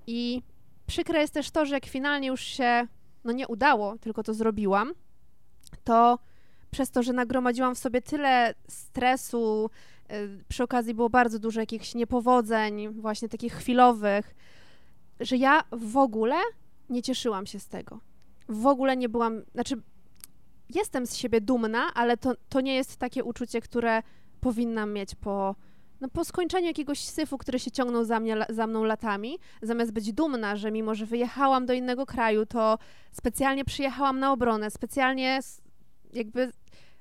[0.06, 0.42] i
[0.86, 2.86] przykre jest też to, że jak finalnie już się
[3.24, 4.92] no nie udało, tylko to zrobiłam,
[5.84, 6.18] to
[6.70, 9.70] przez to, że nagromadziłam w sobie tyle stresu,
[10.12, 14.34] y, przy okazji było bardzo dużo jakichś niepowodzeń, właśnie takich chwilowych,
[15.20, 16.36] że ja w ogóle
[16.90, 18.00] nie cieszyłam się z tego.
[18.48, 19.76] W ogóle nie byłam, znaczy
[20.74, 24.02] jestem z siebie dumna, ale to, to nie jest takie uczucie, które
[24.40, 25.54] powinnam mieć po
[26.00, 30.12] no po skończeniu jakiegoś syfu, który się ciągnął za, mnie, za mną latami, zamiast być
[30.12, 32.78] dumna, że mimo, że wyjechałam do innego kraju, to
[33.12, 35.40] specjalnie przyjechałam na obronę, specjalnie
[36.12, 36.52] jakby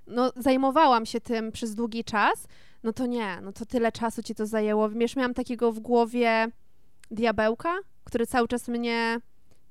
[0.07, 2.47] no, zajmowałam się tym przez długi czas,
[2.83, 4.89] no to nie, no to tyle czasu ci to zajęło.
[4.89, 6.47] Wiesz, miałam takiego w głowie
[7.11, 9.19] diabełka, który cały czas mnie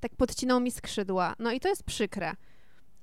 [0.04, 1.34] tak podcinał mi skrzydła.
[1.38, 2.32] No i to jest przykre.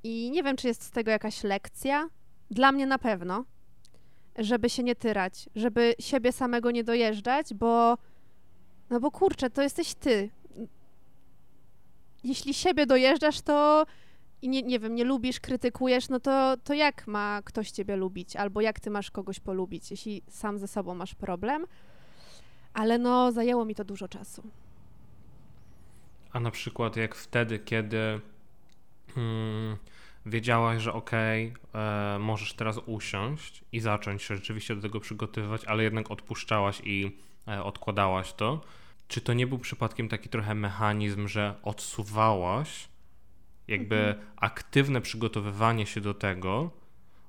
[0.04, 2.10] I nie wiem, czy jest z tego jakaś lekcja.
[2.52, 3.46] Dla mnie na pewno
[4.38, 7.98] żeby się nie tyrać, żeby siebie samego nie dojeżdżać, bo
[8.90, 10.30] no bo kurczę, to jesteś ty.
[12.24, 13.86] Jeśli siebie dojeżdżasz, to
[14.42, 18.36] i nie, nie wiem, nie lubisz, krytykujesz, no to, to jak ma ktoś ciebie lubić?
[18.36, 21.66] Albo jak ty masz kogoś polubić, jeśli sam ze sobą masz problem?
[22.74, 24.44] Ale no, zajęło mi to dużo czasu.
[26.34, 28.20] A na przykład jak wtedy, kiedy
[29.15, 29.78] hmm,
[30.26, 35.65] wiedziałaś, że okej, okay, e, możesz teraz usiąść i zacząć się rzeczywiście do tego przygotowywać,
[35.65, 37.17] ale jednak odpuszczałaś i
[37.48, 38.62] e, odkładałaś to.
[39.08, 42.89] Czy to nie był przypadkiem taki trochę mechanizm, że odsuwałaś
[43.67, 44.28] jakby mhm.
[44.36, 46.72] aktywne przygotowywanie się do tego,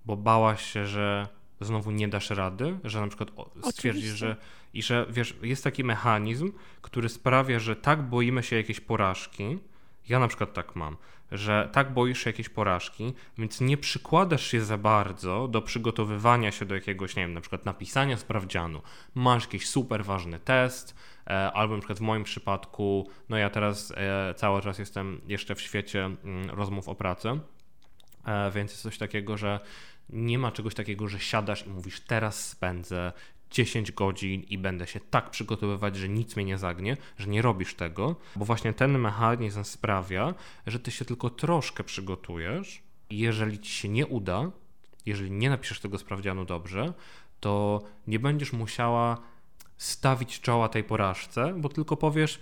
[0.04, 1.28] bo bałaś się, że
[1.60, 3.30] znowu nie dasz rady, że na przykład
[3.70, 4.36] stwierdzisz, że
[4.74, 9.58] i że wiesz, jest taki mechanizm, który sprawia, że tak boimy się jakiejś porażki.
[10.08, 10.96] Ja na przykład tak mam,
[11.32, 16.64] że tak boisz się jakiejś porażki, więc nie przykładasz się za bardzo do przygotowywania się
[16.64, 18.82] do jakiegoś, nie wiem, na przykład napisania sprawdzianu.
[19.14, 23.92] Masz jakiś super ważny test, e, albo na przykład w moim przypadku, no ja teraz
[23.96, 27.28] e, cały czas jestem jeszcze w świecie mm, rozmów o pracy,
[28.24, 29.61] e, więc jest coś takiego, że
[30.11, 33.12] nie ma czegoś takiego, że siadasz i mówisz, teraz spędzę
[33.52, 37.74] 10 godzin i będę się tak przygotowywać, że nic mnie nie zagnie, że nie robisz
[37.74, 40.34] tego, bo właśnie ten mechanizm sprawia,
[40.66, 44.50] że ty się tylko troszkę przygotujesz i jeżeli ci się nie uda,
[45.06, 46.92] jeżeli nie napiszesz tego sprawdzianu dobrze,
[47.40, 49.18] to nie będziesz musiała
[49.76, 52.40] stawić czoła tej porażce, bo tylko powiesz,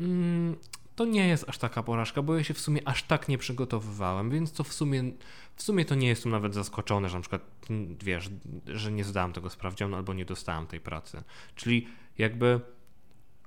[0.00, 0.56] mm,
[1.02, 4.30] to nie jest aż taka porażka, bo ja się w sumie aż tak nie przygotowywałem,
[4.30, 5.02] więc to w sumie,
[5.56, 8.30] w sumie to nie jestem nawet zaskoczony, że na przykład, mm, wiesz,
[8.66, 11.22] że nie zdałem tego sprawdzianu albo nie dostałem tej pracy.
[11.54, 11.88] Czyli
[12.18, 12.60] jakby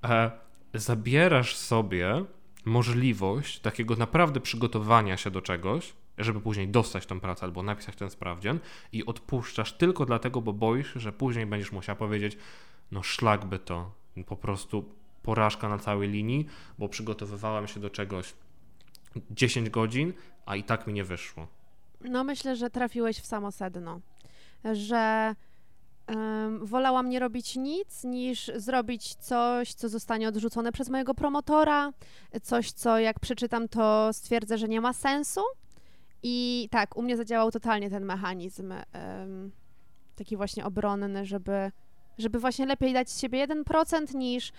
[0.04, 0.32] e,
[0.74, 2.26] zabierasz sobie
[2.66, 8.10] możliwość takiego naprawdę przygotowania się do czegoś, żeby później dostać tą pracę albo napisać ten
[8.10, 8.60] sprawdzian
[8.92, 12.38] i odpuszczasz tylko dlatego, bo boisz, że później będziesz musiał powiedzieć,
[12.92, 13.92] no szlak by to,
[14.26, 14.86] po prostu
[15.26, 16.46] porażka na całej linii,
[16.80, 18.34] bo przygotowywałem się do czegoś
[19.32, 20.14] 10 godzin,
[20.46, 21.48] a i tak mi nie wyszło.
[22.02, 24.00] No myślę, że trafiłeś w samo sedno,
[24.74, 25.36] że
[26.60, 31.94] wolałam nie robić nic, niż zrobić coś, co zostanie odrzucone przez mojego promotora,
[32.42, 35.42] coś, co jak przeczytam, to stwierdzę, że nie ma sensu.
[36.24, 38.74] I tak, u mnie zadziałał totalnie ten mechanizm,
[40.16, 41.72] taki właśnie obronny, żeby
[42.18, 44.52] żeby właśnie lepiej dać z siebie 1% niż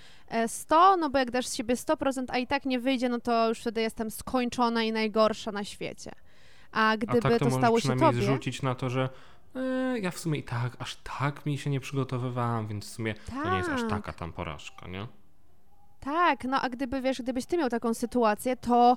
[0.46, 3.20] 100, e, no bo jak dasz z siebie 100%, a i tak nie wyjdzie, no
[3.20, 6.12] to już wtedy jestem skończona i najgorsza na świecie.
[6.72, 8.22] A gdyby a tak to, to stało się tobie...
[8.22, 9.08] zrzucić na to, że
[9.54, 13.14] e, ja w sumie i tak, aż tak mi się nie przygotowywałam, więc w sumie
[13.14, 13.44] tak.
[13.44, 13.90] to nie jest aż tak.
[13.90, 15.06] taka tam porażka, nie?
[16.00, 18.96] Tak, no a gdyby, wiesz, gdybyś ty miał taką sytuację, to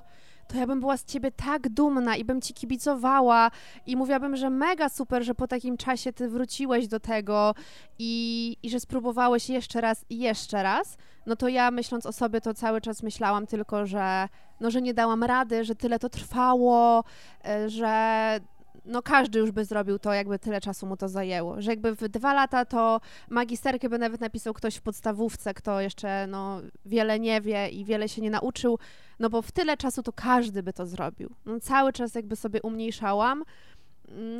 [0.52, 3.50] to ja bym była z ciebie tak dumna i bym ci kibicowała
[3.86, 7.54] i mówiłabym, że mega super, że po takim czasie ty wróciłeś do tego
[7.98, 12.40] i, i że spróbowałeś jeszcze raz i jeszcze raz, no to ja myśląc o sobie
[12.40, 14.28] to cały czas myślałam tylko, że
[14.60, 17.04] no, że nie dałam rady, że tyle to trwało,
[17.44, 18.40] e, że
[18.84, 21.62] no każdy już by zrobił to, jakby tyle czasu mu to zajęło.
[21.62, 26.26] Że jakby w dwa lata to magisterkę by nawet napisał ktoś w podstawówce, kto jeszcze
[26.26, 28.78] no, wiele nie wie i wiele się nie nauczył,
[29.18, 31.30] no bo w tyle czasu to każdy by to zrobił.
[31.46, 33.44] No, cały czas jakby sobie umniejszałam,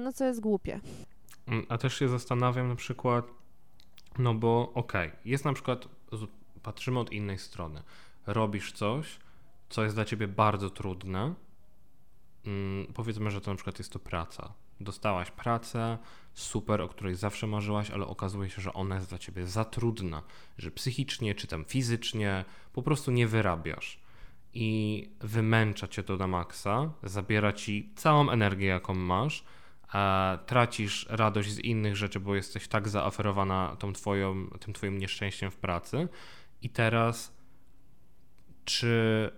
[0.05, 0.81] no co jest głupie.
[1.47, 3.25] Mm, a też się zastanawiam na przykład,
[4.19, 5.89] no bo okej, okay, jest na przykład,
[6.63, 7.83] patrzymy od innej strony,
[8.27, 9.19] robisz coś,
[9.69, 11.35] co jest dla ciebie bardzo trudne,
[12.47, 14.55] mm, powiedzmy, że to na przykład jest to praca.
[14.81, 15.99] Dostałaś pracę,
[16.35, 20.23] super, o której zawsze marzyłaś, ale okazuje się, że ona jest dla ciebie za trudna,
[20.59, 24.01] że psychicznie czy tam fizycznie po prostu nie wyrabiasz.
[24.55, 29.45] I wymęcza cię to na maksa, zabiera ci całą energię, jaką masz,
[30.47, 35.57] tracisz radość z innych rzeczy, bo jesteś tak zaaferowana tą twoją, tym twoim nieszczęściem w
[35.57, 36.09] pracy.
[36.63, 37.37] I teraz,
[38.65, 39.31] czy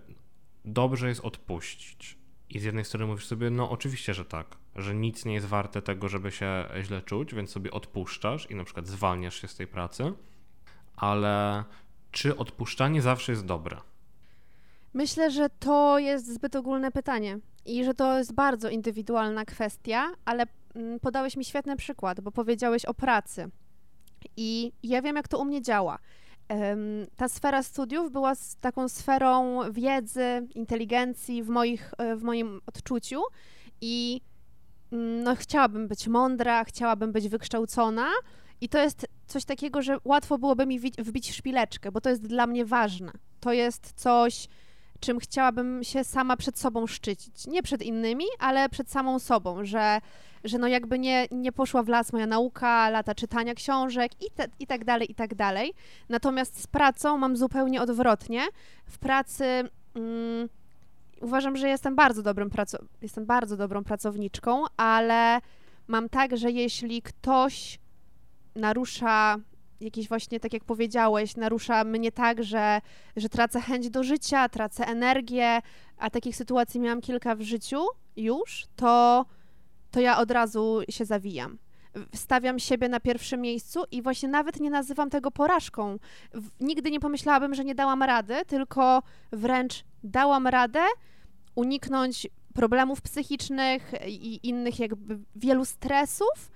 [0.65, 2.17] dobrze jest odpuścić?
[2.53, 5.81] I z jednej strony mówisz sobie, no oczywiście, że tak, że nic nie jest warte
[5.81, 9.67] tego, żeby się źle czuć, więc sobie odpuszczasz i na przykład zwalniasz się z tej
[9.67, 10.13] pracy,
[10.95, 11.63] ale
[12.11, 13.77] czy odpuszczanie zawsze jest dobre?
[14.93, 20.45] Myślę, że to jest zbyt ogólne pytanie i że to jest bardzo indywidualna kwestia, ale
[20.75, 23.49] mm, podałeś mi świetny przykład, bo powiedziałeś o pracy.
[24.37, 25.99] I ja wiem, jak to u mnie działa
[27.15, 33.21] ta sfera studiów była taką sferą wiedzy, inteligencji w, moich, e, w moim odczuciu
[33.81, 34.21] i
[34.91, 38.07] mm, no, chciałabym być mądra, chciałabym być wykształcona
[38.61, 42.47] i to jest coś takiego, że łatwo byłoby mi wbić szpileczkę, bo to jest dla
[42.47, 43.11] mnie ważne.
[43.39, 44.47] To jest coś,
[45.03, 47.47] czym chciałabym się sama przed sobą szczycić.
[47.47, 50.01] Nie przed innymi, ale przed samą sobą, że
[50.43, 54.47] że no jakby nie, nie poszła w las moja nauka, lata czytania książek i, te,
[54.59, 55.73] i tak dalej, i tak dalej.
[56.09, 58.41] Natomiast z pracą mam zupełnie odwrotnie.
[58.85, 59.45] W pracy
[59.95, 60.49] mm,
[61.21, 65.41] uważam, że jestem bardzo dobrym praco- jestem bardzo dobrą pracowniczką, ale
[65.87, 67.79] mam tak, że jeśli ktoś
[68.55, 69.35] narusza
[69.83, 72.81] jakieś właśnie, tak jak powiedziałeś, narusza mnie tak, że,
[73.15, 75.61] że tracę chęć do życia, tracę energię,
[75.97, 79.25] a takich sytuacji miałam kilka w życiu już, to,
[79.91, 81.57] to ja od razu się zawijam.
[82.15, 85.97] Stawiam siebie na pierwszym miejscu i właśnie nawet nie nazywam tego porażką.
[86.59, 90.79] Nigdy nie pomyślałabym, że nie dałam rady, tylko wręcz dałam radę
[91.55, 96.51] uniknąć problemów psychicznych i innych jakby wielu stresów,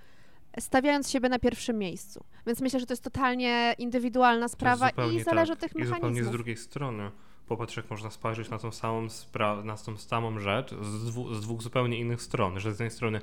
[0.59, 2.23] stawiając siebie na pierwszym miejscu.
[2.47, 5.57] Więc myślę, że to jest totalnie indywidualna sprawa i zależy tak.
[5.57, 5.99] od tych I mechanizmów.
[5.99, 7.11] zupełnie z drugiej strony.
[7.47, 11.41] Popatrz, jak można spojrzeć na tą samą, spra- na tą samą rzecz z, dwu- z
[11.41, 12.59] dwóch zupełnie innych stron.
[12.59, 13.21] Że z jednej strony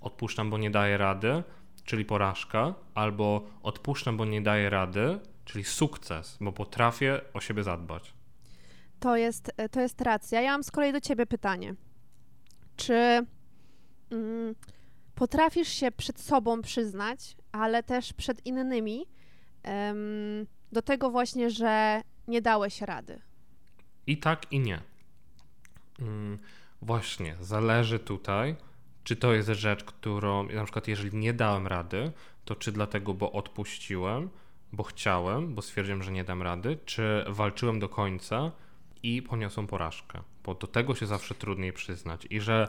[0.00, 1.42] odpuszczam, bo nie daję rady,
[1.84, 8.14] czyli porażka, albo odpuszczam, bo nie daję rady, czyli sukces, bo potrafię o siebie zadbać.
[9.00, 10.40] To jest, to jest racja.
[10.40, 11.74] Ja mam z kolei do ciebie pytanie.
[12.76, 13.26] Czy
[14.10, 14.54] mm,
[15.22, 19.06] potrafisz się przed sobą przyznać, ale też przed innymi
[19.62, 23.20] em, do tego właśnie, że nie dałeś rady?
[24.06, 24.80] I tak, i nie.
[26.00, 26.38] Mm,
[26.82, 28.56] właśnie, zależy tutaj,
[29.04, 32.12] czy to jest rzecz, którą, na przykład, jeżeli nie dałem rady,
[32.44, 34.28] to czy dlatego, bo odpuściłem,
[34.72, 38.52] bo chciałem, bo stwierdziłem, że nie dam rady, czy walczyłem do końca
[39.02, 42.26] i poniosłem porażkę, bo do tego się zawsze trudniej przyznać.
[42.30, 42.68] I że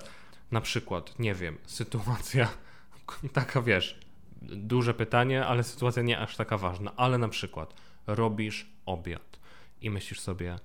[0.53, 2.49] na przykład, nie wiem, sytuacja
[3.33, 3.99] taka, wiesz,
[4.41, 7.73] duże pytanie, ale sytuacja nie aż taka ważna, ale na przykład
[8.07, 9.39] robisz obiad
[9.81, 10.59] i myślisz sobie,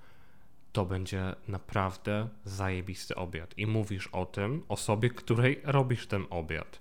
[0.72, 3.58] to będzie naprawdę zajebisty obiad.
[3.58, 6.80] I mówisz o tym osobie, której robisz ten obiad.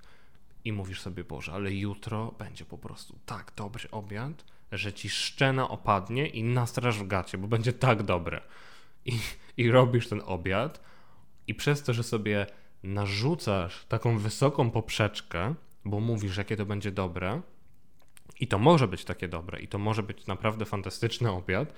[0.65, 5.69] I mówisz sobie, Boże, ale jutro będzie po prostu tak dobry obiad, że ci szczena
[5.69, 8.41] opadnie i nastraż w gacie, bo będzie tak dobre.
[9.05, 9.19] I,
[9.57, 10.81] I robisz ten obiad
[11.47, 12.47] i przez to, że sobie
[12.83, 17.41] narzucasz taką wysoką poprzeczkę, bo mówisz, jakie to będzie dobre,
[18.39, 21.73] i to może być takie dobre, i to może być naprawdę fantastyczny obiad,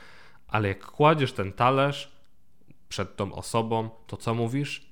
[0.48, 2.12] ale jak kładziesz ten talerz
[2.90, 4.90] przed tą osobą, to co mówisz?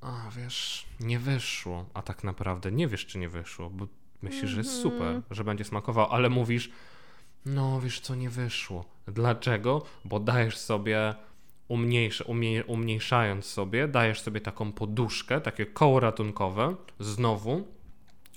[0.00, 3.86] A wiesz, nie wyszło, a tak naprawdę nie wiesz, czy nie wyszło, bo
[4.22, 5.22] myślisz, że jest super, Mhm.
[5.30, 6.70] że będzie smakował, ale mówisz,
[7.46, 8.84] no wiesz co, nie wyszło.
[9.06, 9.82] Dlaczego?
[10.04, 11.14] Bo dajesz sobie,
[11.72, 17.68] umniejsz, umniej, umniejszając sobie, dajesz sobie taką poduszkę, takie koło ratunkowe, znowu,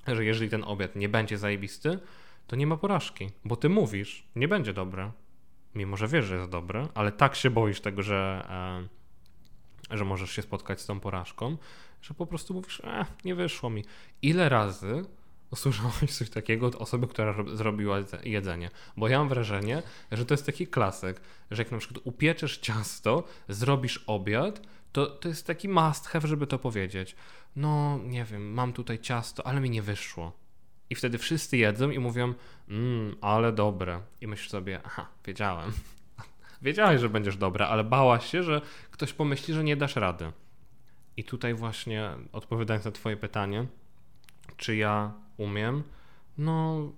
[0.08, 2.00] że jeżeli ten obiad nie będzie zajebisty,
[2.48, 5.12] to nie ma porażki, bo ty mówisz, nie będzie dobre.
[5.76, 8.48] Mimo, że wiesz, że jest dobre, ale tak się boisz tego, że,
[9.92, 11.58] e, że możesz się spotkać z tą porażką,
[12.02, 13.84] że po prostu mówisz, e, nie wyszło mi.
[14.22, 15.06] Ile razy
[15.52, 18.70] usłyszałeś coś takiego od osoby, która ro- zrobiła jedze- jedzenie?
[18.98, 23.24] Bo ja mam wrażenie, że to jest taki klasyk, że jak na przykład upieczesz ciasto,
[23.50, 27.16] zrobisz obiad, to, to jest taki must have, żeby to powiedzieć.
[27.56, 30.32] No, nie wiem, mam tutaj ciasto, ale mi nie wyszło.
[30.90, 32.34] I wtedy wszyscy jedzą i mówią,
[32.70, 34.02] mmm, ale dobre.
[34.22, 35.72] I myślisz sobie, aha, wiedziałem.
[36.62, 40.32] Wiedziałeś, że będziesz dobra, ale bałaś się, że ktoś pomyśli, że nie dasz rady.
[41.18, 43.66] I tutaj właśnie odpowiadając na twoje pytanie,
[44.58, 45.84] czy ja umiem?
[46.38, 46.90] No,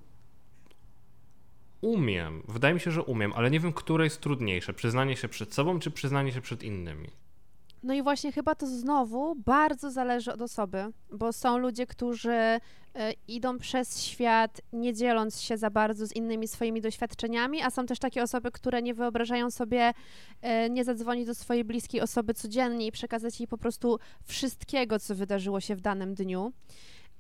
[1.82, 2.44] umiem.
[2.48, 4.74] Wydaje mi się, że umiem, ale nie wiem, które jest trudniejsze.
[4.74, 7.10] Przyznanie się przed sobą, czy przyznanie się przed innymi.
[7.84, 12.60] No i właśnie chyba to znowu bardzo zależy od osoby, bo są ludzie, którzy e,
[13.28, 18.00] idą przez świat nie dzieląc się za bardzo z innymi swoimi doświadczeniami, a są też
[18.00, 19.94] takie osoby, które nie wyobrażają sobie
[20.42, 25.16] e, nie zadzwonić do swojej bliskiej osoby codziennie i przekazać jej po prostu wszystkiego, co
[25.16, 26.54] wydarzyło się w danym dniu.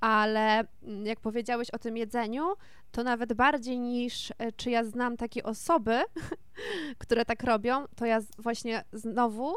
[0.01, 2.53] Ale mm, jak powiedziałeś o tym jedzeniu,
[2.91, 6.01] to nawet bardziej niż e, czy ja znam takie osoby,
[6.97, 9.55] które tak robią, to ja właśnie znowu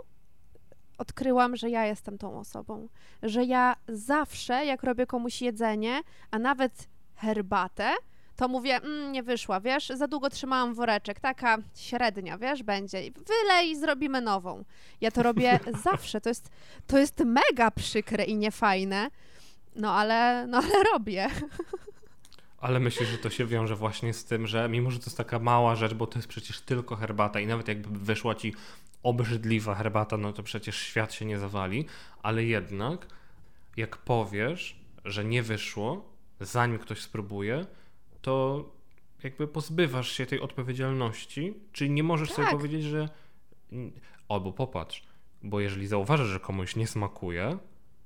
[0.98, 2.88] odkryłam, że ja jestem tą osobą.
[3.22, 6.00] Że ja zawsze, jak robię komuś jedzenie,
[6.30, 7.92] a nawet herbatę,
[8.40, 12.98] to mówię, mm, nie wyszła, wiesz, za długo trzymałam woreczek, taka średnia, wiesz, będzie.
[12.98, 14.64] Wylej i zrobimy nową.
[15.00, 16.50] Ja to robię zawsze, to jest,
[16.86, 19.10] to jest mega przykre i niefajne,
[19.76, 21.28] no ale, no ale robię.
[22.58, 25.38] Ale myślę, że to się wiąże właśnie z tym, że mimo, że to jest taka
[25.38, 28.54] mała rzecz, bo to jest przecież tylko herbata i nawet jakby wyszła ci
[29.02, 31.86] obrzydliwa herbata, no to przecież świat się nie zawali,
[32.22, 33.06] ale jednak
[33.76, 37.66] jak powiesz, że nie wyszło, zanim ktoś spróbuje,
[38.22, 38.64] to
[39.22, 42.56] jakby pozbywasz się tej odpowiedzialności, czyli nie możesz sobie Tak.
[42.56, 43.08] powiedzieć, że
[44.28, 45.02] albo popatrz,
[45.42, 47.58] bo jeżeli zauważysz, że komuś nie smakuje,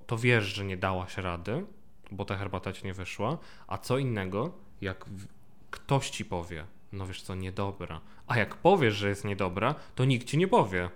[0.07, 1.67] to wiesz, że nie dałaś rady,
[2.11, 5.05] bo ta herbata ci nie wyszła, a co innego, jak
[5.71, 10.27] ktoś ci powie, no wiesz co, niedobra, a jak powiesz, że jest niedobra, to nikt
[10.27, 10.91] ci nie powie.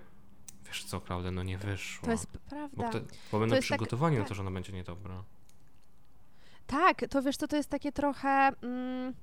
[0.67, 2.05] Wiesz co, Klaudia, no nie wyszło.
[2.05, 2.89] To jest bo, prawda.
[2.89, 2.99] to,
[3.31, 4.29] bo będą jest tak- przygotowani na tak.
[4.29, 5.23] to, że ona będzie niedobra.
[6.67, 8.51] Tak, to wiesz, to, to jest takie trochę.
[8.61, 9.13] Mm,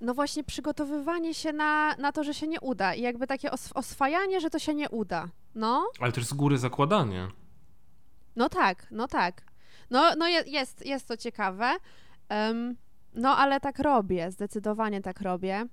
[0.00, 2.94] no właśnie, przygotowywanie się na, na to, że się nie uda.
[2.94, 5.28] I jakby takie os- oswajanie, że to się nie uda.
[5.54, 7.28] No, Ale też z góry zakładanie.
[8.36, 9.42] No tak, no tak.
[9.90, 11.72] No, no jest, jest to ciekawe.
[12.30, 12.76] Um,
[13.14, 15.66] no ale tak robię, zdecydowanie tak robię.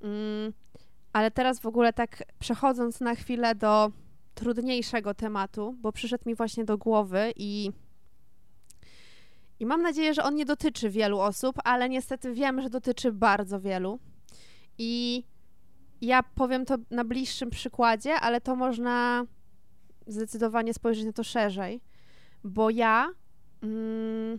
[0.00, 0.52] Um,
[1.12, 3.90] ale teraz w ogóle tak przechodząc na chwilę do
[4.34, 7.70] trudniejszego tematu, bo przyszedł mi właśnie do głowy i
[9.60, 13.60] i mam nadzieję, że on nie dotyczy wielu osób, ale niestety wiem, że dotyczy bardzo
[13.60, 13.98] wielu.
[14.78, 15.24] I
[16.00, 19.24] ja powiem to na bliższym przykładzie, ale to można
[20.06, 21.80] zdecydowanie spojrzeć na to szerzej,
[22.44, 23.08] bo ja,
[23.62, 24.38] mm,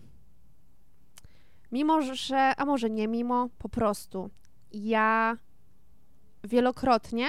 [1.72, 4.30] mimo że, a może nie mimo, po prostu,
[4.72, 5.38] ja
[6.43, 7.28] wielokrotnie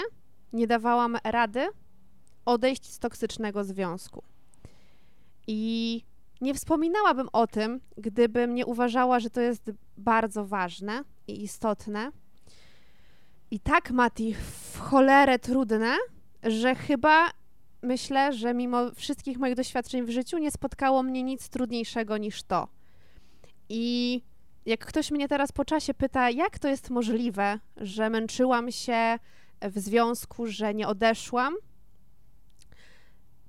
[0.52, 1.68] nie dawałam rady
[2.44, 4.22] odejść z toksycznego związku.
[5.46, 6.02] I
[6.40, 12.10] nie wspominałabym o tym, gdybym nie uważała, że to jest bardzo ważne i istotne.
[13.50, 15.96] I tak, Mati, w cholerę trudne,
[16.42, 17.30] że chyba
[17.82, 22.68] myślę, że mimo wszystkich moich doświadczeń w życiu nie spotkało mnie nic trudniejszego niż to.
[23.68, 24.22] I
[24.66, 29.18] jak ktoś mnie teraz po czasie pyta, jak to jest możliwe, że męczyłam się
[29.62, 31.54] w związku, że nie odeszłam,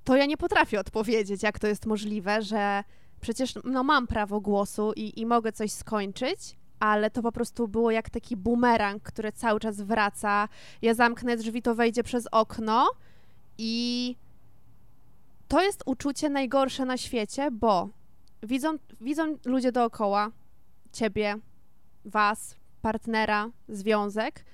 [0.04, 2.84] to ja nie potrafię odpowiedzieć, jak to jest możliwe, że
[3.20, 7.90] przecież no, mam prawo głosu i, i mogę coś skończyć, ale to po prostu było
[7.90, 10.48] jak taki bumerang, który cały czas wraca.
[10.82, 12.90] Ja zamknę drzwi, to wejdzie przez okno
[13.58, 14.16] i
[15.48, 17.88] to jest uczucie najgorsze na świecie, bo
[18.42, 20.30] widzą, widzą ludzie dookoła
[20.92, 21.34] ciebie,
[22.04, 24.44] was, partnera, związek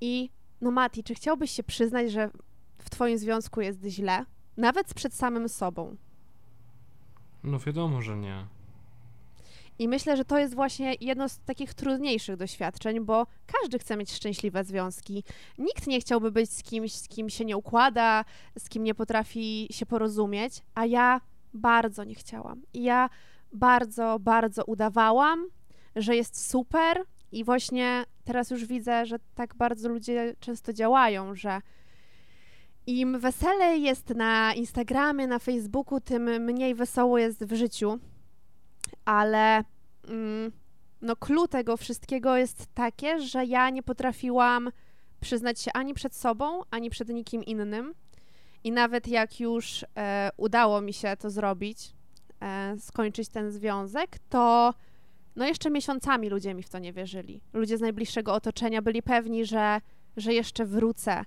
[0.00, 0.30] i
[0.60, 2.30] no Mati, czy chciałbyś się przyznać, że
[2.78, 4.24] w twoim związku jest źle?
[4.56, 5.96] Nawet przed samym sobą.
[7.44, 8.46] No wiadomo, że nie.
[9.78, 14.12] I myślę, że to jest właśnie jedno z takich trudniejszych doświadczeń, bo każdy chce mieć
[14.12, 15.24] szczęśliwe związki.
[15.58, 18.24] Nikt nie chciałby być z kimś, z kim się nie układa,
[18.58, 21.20] z kim nie potrafi się porozumieć, a ja
[21.54, 22.62] bardzo nie chciałam.
[22.74, 23.10] I ja
[23.52, 25.46] bardzo, bardzo udawałam,
[25.96, 31.60] że jest super, i właśnie teraz już widzę, że tak bardzo ludzie często działają, że
[32.86, 37.98] im weselej jest na Instagramie, na Facebooku, tym mniej wesoło jest w życiu.
[39.04, 39.64] Ale
[40.08, 40.52] mm,
[41.02, 44.70] no clue tego wszystkiego jest takie, że ja nie potrafiłam
[45.20, 47.94] przyznać się ani przed sobą, ani przed nikim innym.
[48.64, 51.92] I nawet jak już e, udało mi się to zrobić,
[52.40, 54.74] e, skończyć ten związek, to
[55.36, 57.40] no jeszcze miesiącami ludzie mi w to nie wierzyli.
[57.52, 59.80] Ludzie z najbliższego otoczenia byli pewni, że,
[60.16, 61.24] że jeszcze wrócę,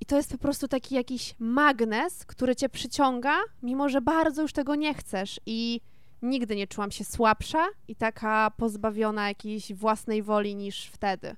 [0.00, 4.52] i to jest po prostu taki jakiś magnes, który cię przyciąga, mimo że bardzo już
[4.52, 5.40] tego nie chcesz.
[5.46, 5.80] I
[6.22, 11.36] nigdy nie czułam się słabsza i taka pozbawiona jakiejś własnej woli niż wtedy.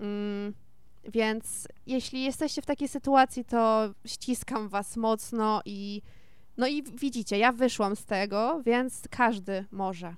[0.00, 0.54] Mm,
[1.08, 6.02] więc jeśli jesteście w takiej sytuacji, to ściskam was mocno i
[6.56, 10.14] no i widzicie, ja wyszłam z tego, więc każdy może.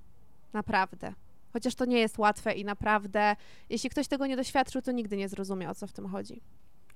[0.53, 1.15] Naprawdę.
[1.53, 3.37] Chociaż to nie jest łatwe i naprawdę,
[3.71, 6.41] jeśli ktoś tego nie doświadczył, to nigdy nie zrozumie, o co w tym chodzi.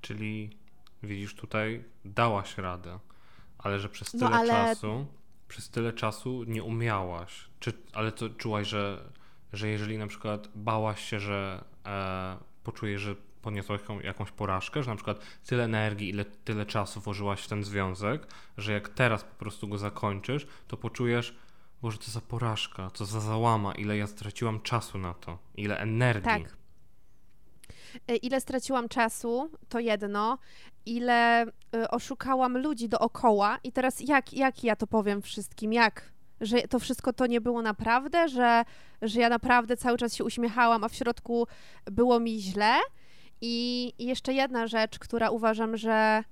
[0.00, 0.50] Czyli
[1.02, 2.98] widzisz tutaj, dałaś radę,
[3.58, 4.48] ale że przez no, tyle no, ale...
[4.48, 5.06] czasu,
[5.48, 7.44] przez tyle czasu nie umiałaś.
[7.60, 9.10] Czy, ale to czułaś, że,
[9.52, 14.96] że jeżeli na przykład bałaś się, że e, poczujesz, że poniosłaś jakąś porażkę, że na
[14.96, 18.26] przykład tyle energii, ile tyle czasu włożyłaś w ten związek,
[18.56, 21.36] że jak teraz po prostu go zakończysz, to poczujesz,
[21.82, 26.24] Boże, to za porażka, co za załama, ile ja straciłam czasu na to, ile energii.
[26.24, 26.56] Tak.
[28.08, 30.38] E, ile straciłam czasu, to jedno,
[30.96, 36.12] ile e, oszukałam ludzi dookoła i teraz jak, jak ja to powiem wszystkim, jak?
[36.40, 38.64] Że to wszystko to nie było naprawdę, że,
[39.02, 41.46] że ja naprawdę cały czas się uśmiechałam, a w środku
[41.86, 42.74] było mi źle.
[43.40, 46.24] I, jeszcze jedna rzecz, która uważam, że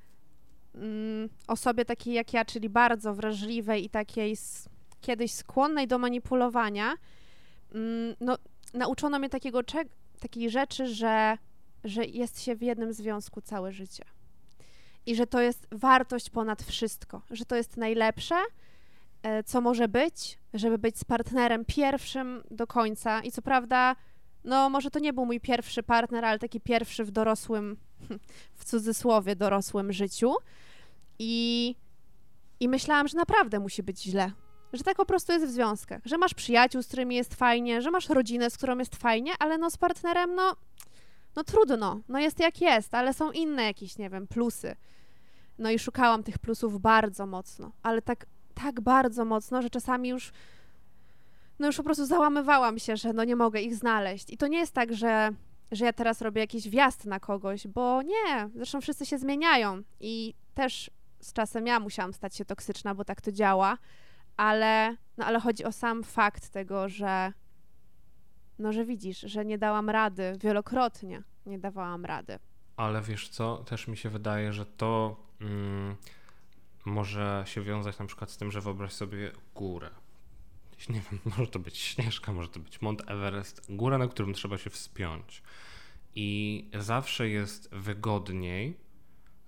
[0.74, 4.68] mm, osobie takiej jak ja, czyli bardzo wrażliwej i takiej s-
[5.00, 6.94] kiedyś skłonnej do manipulowania,
[7.74, 8.36] mm, no,
[8.74, 9.60] nauczono mnie takiego,
[10.20, 11.38] takiej rzeczy, że
[11.84, 14.04] że jest się w jednym związku całe życie.
[15.06, 18.34] I że to jest wartość ponad wszystko, że to jest najlepsze,
[19.22, 23.20] e, co może być, żeby być z partnerem pierwszym do końca.
[23.20, 23.96] I co prawda,
[24.44, 27.76] no może to nie był mój pierwszy partner, ale taki pierwszy w dorosłym,
[28.58, 30.34] w cudzysłowie, dorosłym życiu.
[31.18, 31.74] I,
[32.60, 34.32] i myślałam, że naprawdę musi być źle.
[34.72, 36.02] Że tak po prostu jest w związkach.
[36.04, 39.58] Że masz przyjaciół, z którymi jest fajnie, że masz rodzinę, z którą jest fajnie, ale
[39.58, 40.56] no z partnerem, no
[41.36, 44.76] no trudno, no jest jak jest, ale są inne jakieś, nie wiem, plusy.
[45.58, 50.32] No i szukałam tych plusów bardzo mocno, ale tak, tak bardzo mocno, że czasami już,
[51.58, 54.30] no już po prostu załamywałam się, że no nie mogę ich znaleźć.
[54.30, 55.30] I to nie jest tak, że,
[55.72, 60.34] że ja teraz robię jakiś wjazd na kogoś, bo nie, zresztą wszyscy się zmieniają i
[60.54, 63.78] też z czasem ja musiałam stać się toksyczna, bo tak to działa,
[64.36, 67.32] ale, no ale chodzi o sam fakt tego, że
[68.58, 72.38] no, że widzisz, że nie dałam rady, wielokrotnie nie dawałam rady.
[72.76, 75.96] Ale wiesz co, też mi się wydaje, że to mm,
[76.84, 79.90] może się wiązać na przykład z tym, że wyobraź sobie górę.
[80.88, 84.58] Nie wiem, może to być Śnieżka, może to być Mount Everest, góra, na którym trzeba
[84.58, 85.42] się wspiąć.
[86.14, 88.76] I zawsze jest wygodniej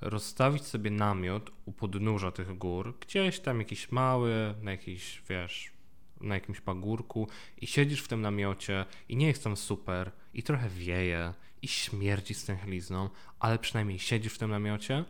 [0.01, 5.73] rozstawić sobie namiot u podnóża tych gór, gdzieś tam jakiś mały, na jakiś, wiesz,
[6.21, 7.29] na jakimś pagórku
[7.61, 12.35] i siedzisz w tym namiocie i nie jest tam super i trochę wieje i śmierdzi
[12.35, 15.05] z tęchlizną, ale przynajmniej siedzisz w tym namiocie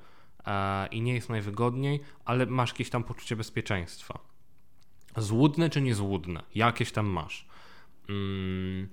[0.46, 4.18] e, i nie jest najwygodniej, ale masz jakieś tam poczucie bezpieczeństwa.
[5.16, 7.46] Złudne czy niezłudne, jakieś tam masz.
[8.08, 8.88] Mm,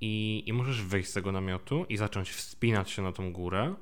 [0.00, 3.74] i, I możesz wyjść z tego namiotu i zacząć wspinać się na tą górę,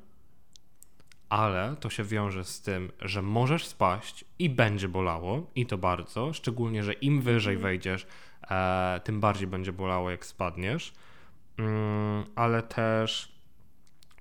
[1.30, 6.32] ale to się wiąże z tym, że możesz spaść i będzie bolało, i to bardzo,
[6.32, 7.62] szczególnie, że im wyżej mhm.
[7.62, 8.06] wejdziesz,
[8.50, 10.92] e, tym bardziej będzie bolało, jak spadniesz,
[11.58, 13.32] mm, ale też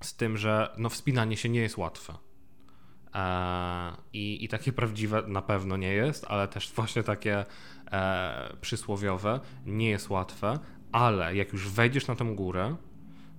[0.02, 2.14] z tym, że no, wspinanie się nie jest łatwe.
[3.16, 7.46] E, i, I takie prawdziwe na pewno nie jest, ale też właśnie takie
[7.92, 10.60] e, przysłowiowe nie jest łatwe,
[10.92, 12.76] ale jak już wejdziesz na tę górę,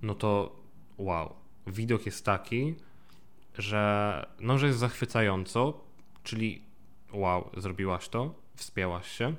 [0.01, 0.59] no to
[0.97, 1.35] wow,
[1.67, 2.75] widok jest taki,
[3.57, 5.81] że, no, że jest zachwycająco,
[6.23, 6.61] czyli
[7.13, 9.35] wow, zrobiłaś to, wspięłaś się,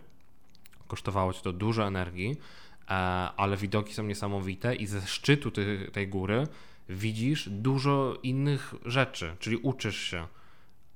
[0.88, 2.36] kosztowało ci to dużo energii,
[2.84, 2.92] e,
[3.36, 6.46] ale widoki są niesamowite i ze szczytu tej, tej góry
[6.88, 10.26] widzisz dużo innych rzeczy, czyli uczysz się,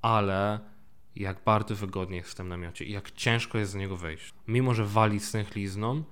[0.02, 0.60] ale
[1.16, 4.32] jak bardzo wygodnie jest w tym namiocie i jak ciężko jest z niego wyjść.
[4.48, 6.04] Mimo, że wali stęchlizną,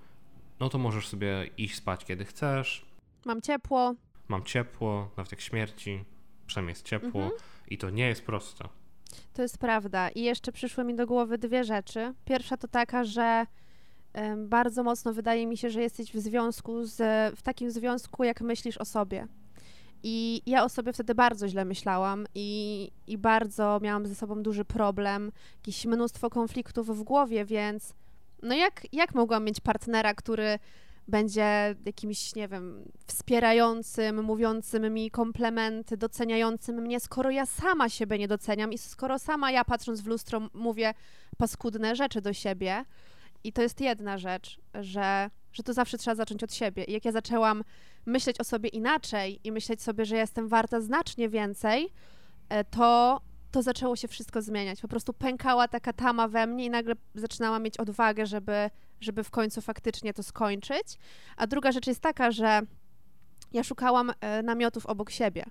[0.61, 2.87] no to możesz sobie iść spać kiedy chcesz.
[3.25, 3.95] Mam ciepło.
[4.29, 6.05] Mam ciepło, nawet jak śmierci,
[6.47, 7.41] przynajmniej jest ciepło mhm.
[7.69, 8.69] i to nie jest proste.
[9.35, 10.09] To jest prawda.
[10.09, 12.15] I jeszcze przyszły mi do głowy dwie rzeczy.
[12.25, 13.47] Pierwsza to taka, że
[14.37, 16.97] bardzo mocno wydaje mi się, że jesteś w związku z,
[17.37, 19.27] w takim związku, jak myślisz o sobie.
[20.03, 24.65] I ja o sobie wtedy bardzo źle myślałam i, i bardzo miałam ze sobą duży
[24.65, 27.95] problem, jakieś mnóstwo konfliktów w głowie, więc
[28.43, 30.59] no jak, jak mogłam mieć partnera, który
[31.09, 38.29] będzie jakimś, nie wiem, wspierającym, mówiącym mi komplementy, doceniającym mnie, skoro ja sama siebie nie
[38.29, 40.95] doceniam i skoro sama ja patrząc w lustro mówię
[41.37, 42.85] paskudne rzeczy do siebie.
[43.45, 46.85] I to jest jedna rzecz, że, że to zawsze trzeba zacząć od siebie.
[46.85, 47.65] I jak ja zaczęłam
[48.07, 51.89] myśleć o sobie inaczej i myśleć sobie, że jestem warta znacznie więcej,
[52.49, 53.21] e, to
[53.55, 54.81] to zaczęło się wszystko zmieniać.
[54.81, 59.31] Po prostu pękała taka tama we mnie i nagle zaczynałam mieć odwagę, żeby, żeby w
[59.31, 60.99] końcu faktycznie to skończyć.
[61.37, 62.61] A druga rzecz jest taka, że
[63.53, 65.45] ja szukałam e, namiotów obok siebie.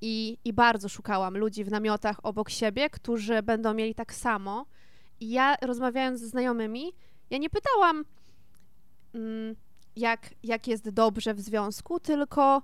[0.00, 4.66] I, I bardzo szukałam ludzi w namiotach obok siebie, którzy będą mieli tak samo.
[5.20, 6.92] I ja rozmawiając ze znajomymi,
[7.30, 8.04] ja nie pytałam,
[9.14, 9.56] mm,
[9.96, 12.62] jak, jak jest dobrze w związku, tylko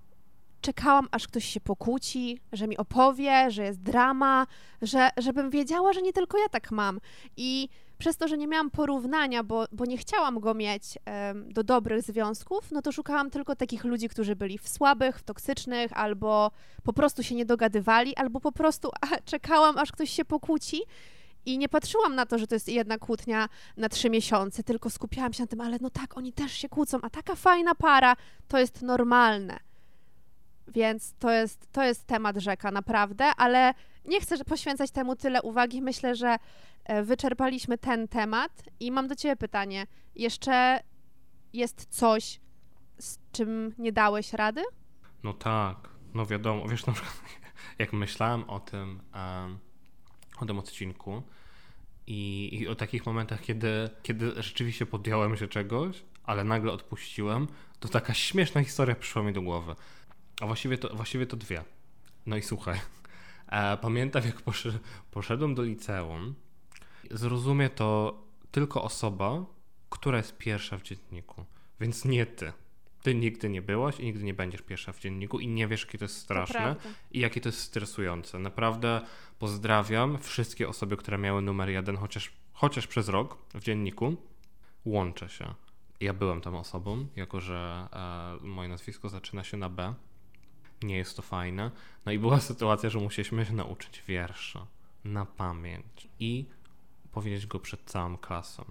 [0.61, 4.46] czekałam, aż ktoś się pokłóci, że mi opowie, że jest drama,
[4.82, 7.00] że, żebym wiedziała, że nie tylko ja tak mam.
[7.36, 11.62] I przez to, że nie miałam porównania, bo, bo nie chciałam go mieć um, do
[11.62, 16.50] dobrych związków, no to szukałam tylko takich ludzi, którzy byli w słabych, w toksycznych, albo
[16.82, 20.80] po prostu się nie dogadywali, albo po prostu a, czekałam, aż ktoś się pokłóci.
[21.46, 25.32] I nie patrzyłam na to, że to jest jedna kłótnia na trzy miesiące, tylko skupiałam
[25.32, 28.16] się na tym, ale no tak, oni też się kłócą, a taka fajna para
[28.48, 29.70] to jest normalne.
[30.71, 35.83] Więc to jest, to jest temat rzeka, naprawdę, ale nie chcę poświęcać temu tyle uwagi.
[35.83, 36.37] Myślę, że
[36.85, 39.87] e, wyczerpaliśmy ten temat i mam do Ciebie pytanie.
[40.16, 40.81] Jeszcze
[41.53, 42.41] jest coś,
[42.99, 44.62] z czym nie dałeś rady?
[45.23, 45.77] No tak,
[46.14, 46.68] no wiadomo.
[46.68, 47.21] Wiesz, na przykład,
[47.79, 49.01] jak myślałem o tym,
[50.41, 51.23] o tym odcinku
[52.07, 57.47] i, i, o takich momentach, kiedy, kiedy rzeczywiście podjąłem się czegoś, ale nagle odpuściłem,
[57.81, 59.75] to taka śmieszna historia przyszła mi do głowy.
[60.41, 61.64] A właściwie to, właściwie to dwie.
[62.26, 62.80] No i słuchaj.
[63.51, 64.43] E, pamiętam, jak
[65.11, 66.34] poszedłem do liceum.
[67.11, 68.20] Zrozumie to
[68.51, 69.45] tylko osoba,
[69.88, 71.45] która jest pierwsza w dzienniku.
[71.80, 72.53] Więc nie ty.
[73.03, 75.99] Ty nigdy nie byłaś i nigdy nie będziesz pierwsza w dzienniku i nie wiesz, jakie
[75.99, 78.38] to jest straszne to i jakie to jest stresujące.
[78.38, 79.01] Naprawdę
[79.38, 84.16] pozdrawiam wszystkie osoby, które miały numer jeden, chociaż, chociaż przez rok w dzienniku.
[84.84, 85.55] Łączę się.
[86.01, 87.88] Ja byłem tą osobą, jako że
[88.43, 89.95] e, moje nazwisko zaczyna się na B
[90.83, 91.70] nie jest to fajne.
[92.07, 94.66] No i była sytuacja, że musieliśmy się nauczyć wiersza
[95.05, 96.47] na pamięć i
[97.12, 98.64] powiedzieć go przed całą klasą.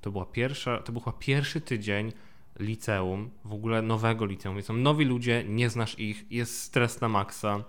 [0.00, 2.12] To, była pierwsza, to był chyba pierwszy tydzień
[2.58, 7.08] liceum, w ogóle nowego liceum, więc są nowi ludzie, nie znasz ich, jest stres na
[7.08, 7.64] maksa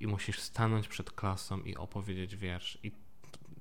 [0.00, 2.78] i musisz stanąć przed klasą i opowiedzieć wiersz.
[2.82, 2.92] I,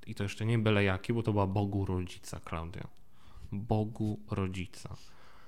[0.06, 2.88] i to jeszcze nie byle jaki, bo to była Bogu rodzica, Klaudia.
[3.52, 4.96] Bogu rodzica.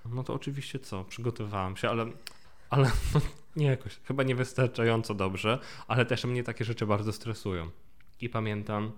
[0.06, 2.06] No to oczywiście co, przygotowałam się, ale,
[2.72, 2.92] ale
[3.56, 7.70] nie jakoś, chyba niewystarczająco dobrze, ale też mnie takie rzeczy bardzo stresują.
[8.22, 8.92] I pamiętam,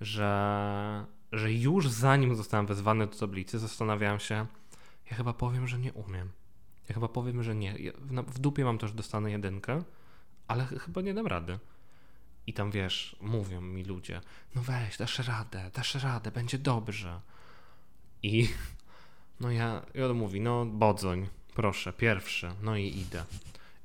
[0.00, 4.46] że, że już zanim zostałem wezwany do tablicy, zastanawiałem się,
[5.10, 6.28] ja chyba powiem, że nie umiem.
[6.88, 7.74] Ja chyba powiem, że nie.
[7.78, 9.82] Ja w, w dupie mam też dostanę jedynkę,
[10.48, 11.58] ale ch chyba nie dam rady.
[12.46, 14.20] I tam wiesz, mówią mi ludzie,
[14.54, 17.20] no weź, dasz radę, dasz radę, będzie dobrze.
[18.22, 18.48] I
[19.40, 22.50] no ja, i on mówi, no bodzoń, proszę, pierwszy.
[22.62, 23.24] No i idę.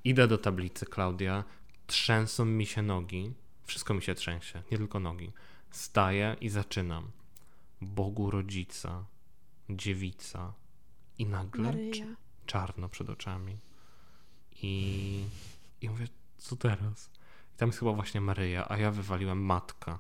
[0.03, 1.43] Idę do tablicy, Klaudia,
[1.87, 5.31] trzęsą mi się nogi, wszystko mi się trzęsie, nie tylko nogi.
[5.71, 7.11] Staję i zaczynam.
[7.81, 9.05] Bogu rodzica,
[9.69, 10.53] dziewica
[11.17, 11.73] i nagle
[12.45, 13.57] czarno przed oczami.
[14.61, 15.23] I,
[15.81, 16.07] I mówię,
[16.37, 17.09] co teraz?
[17.55, 19.99] I tam jest chyba właśnie Maryja, a ja wywaliłem matka.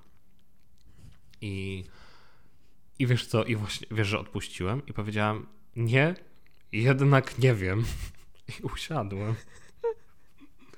[1.41, 1.85] I,
[2.99, 3.43] i wiesz co?
[3.43, 6.15] I właśnie wiesz, że odpuściłem i powiedziałem, nie,
[6.83, 7.83] jednak nie wiem.
[8.59, 9.35] I usiadłem.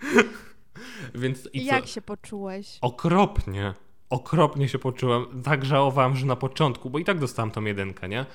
[1.16, 1.76] Więc i co?
[1.76, 2.78] Jak się poczułeś?
[2.82, 3.74] Okropnie.
[4.10, 5.44] Okropnie się poczułem.
[5.44, 8.26] Tak żałowałem, że na początku, bo i tak dostałem tą jedynkę, nie?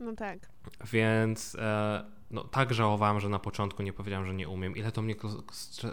[0.00, 0.38] No tak.
[0.92, 4.76] Więc e, no, tak żałowałem, że na początku nie powiedziałem, że nie umiem.
[4.76, 5.14] Ile to mnie,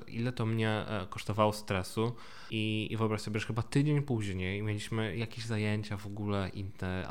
[0.08, 2.16] ile to mnie e, kosztowało stresu.
[2.52, 7.08] I, I wyobraź sobie, że chyba tydzień później mieliśmy jakieś zajęcia w ogóle inne,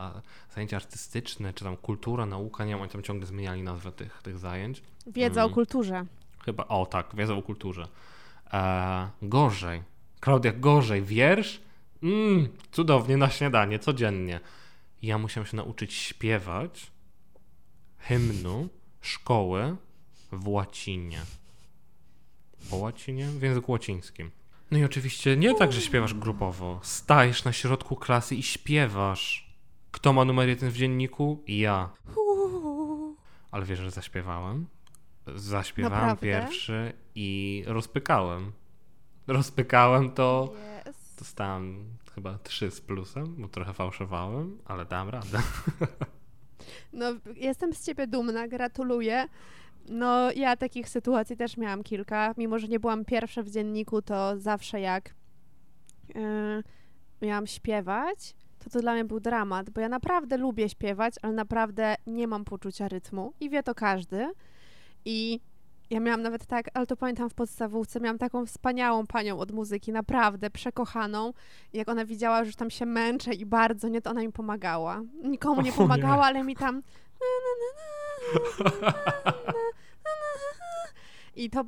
[0.54, 4.38] zajęcia artystyczne, czy tam kultura, nauka, nie wiem, oni tam ciągle zmieniali nazwę tych, tych
[4.38, 4.82] zajęć.
[5.06, 5.52] Wiedza Mm.
[5.52, 6.06] o kulturze.
[6.44, 7.88] Chyba, o tak, wiedza o kulturze.
[8.52, 9.82] E, gorzej.
[10.20, 11.02] Klaudia, gorzej.
[11.02, 11.60] Wiersz?
[12.02, 14.40] Mm, cudownie, na śniadanie, codziennie.
[15.02, 16.90] Ja musiałem się nauczyć śpiewać
[17.98, 18.68] hymnu
[19.00, 19.76] szkoły
[20.32, 21.20] w łacinie.
[22.70, 23.26] Po łacinie?
[23.26, 24.30] W języku łacińskim.
[24.70, 26.80] No i oczywiście nie tak, że śpiewasz grupowo.
[26.82, 29.52] Stajesz na środku klasy i śpiewasz.
[29.90, 31.42] Kto ma numer jeden w dzienniku?
[31.46, 31.90] Ja.
[33.50, 34.66] Ale wiesz, że zaśpiewałem?
[35.34, 36.26] Zaśpiewałem Naprawdę?
[36.26, 38.52] pierwszy i rozpykałem.
[39.26, 40.52] Rozpykałem to.
[40.86, 41.18] Jest.
[41.18, 45.38] Dostałem chyba 3 z plusem, bo trochę fałszowałem, ale dałem radę.
[46.92, 47.06] No,
[47.36, 49.28] jestem z ciebie dumna, gratuluję.
[49.88, 52.34] No, ja takich sytuacji też miałam kilka.
[52.36, 55.14] Mimo, że nie byłam pierwsza w dzienniku, to zawsze jak
[56.14, 56.62] yy,
[57.22, 61.94] miałam śpiewać, to to dla mnie był dramat, bo ja naprawdę lubię śpiewać, ale naprawdę
[62.06, 64.28] nie mam poczucia rytmu i wie to każdy.
[65.04, 65.40] I
[65.92, 69.92] ja miałam nawet tak, ale to pamiętam w podstawówce, miałam taką wspaniałą panią od muzyki,
[69.92, 71.32] naprawdę przekochaną.
[71.72, 75.02] Jak ona widziała, że już tam się męczę i bardzo nie, to ona mi pomagała.
[75.24, 76.82] Nikomu nie pomagała, ale mi tam
[81.36, 81.64] i to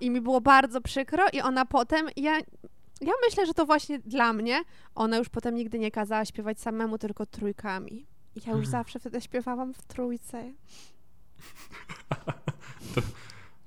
[0.00, 2.38] i mi było bardzo przykro i ona potem ja
[3.00, 4.60] ja myślę, że to właśnie dla mnie
[4.94, 8.06] ona już potem nigdy nie kazała śpiewać samemu, tylko trójkami.
[8.36, 10.44] I ja już zawsze wtedy śpiewałam w trójce.
[12.94, 13.00] To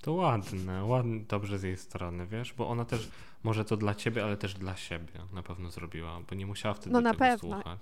[0.08, 3.10] ładne, ładne, dobrze z jej strony, wiesz, bo ona też,
[3.44, 6.92] może to dla ciebie, ale też dla siebie na pewno zrobiła, bo nie musiała wtedy
[6.92, 7.38] No na tego pewno.
[7.56, 7.80] słuchać.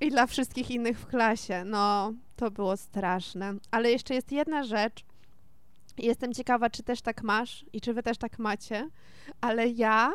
[0.00, 1.64] I dla wszystkich innych w klasie.
[1.64, 3.54] No, to było straszne.
[3.70, 5.04] Ale jeszcze jest jedna rzecz.
[5.98, 8.88] Jestem ciekawa, czy też tak masz i czy wy też tak macie,
[9.40, 10.12] ale ja,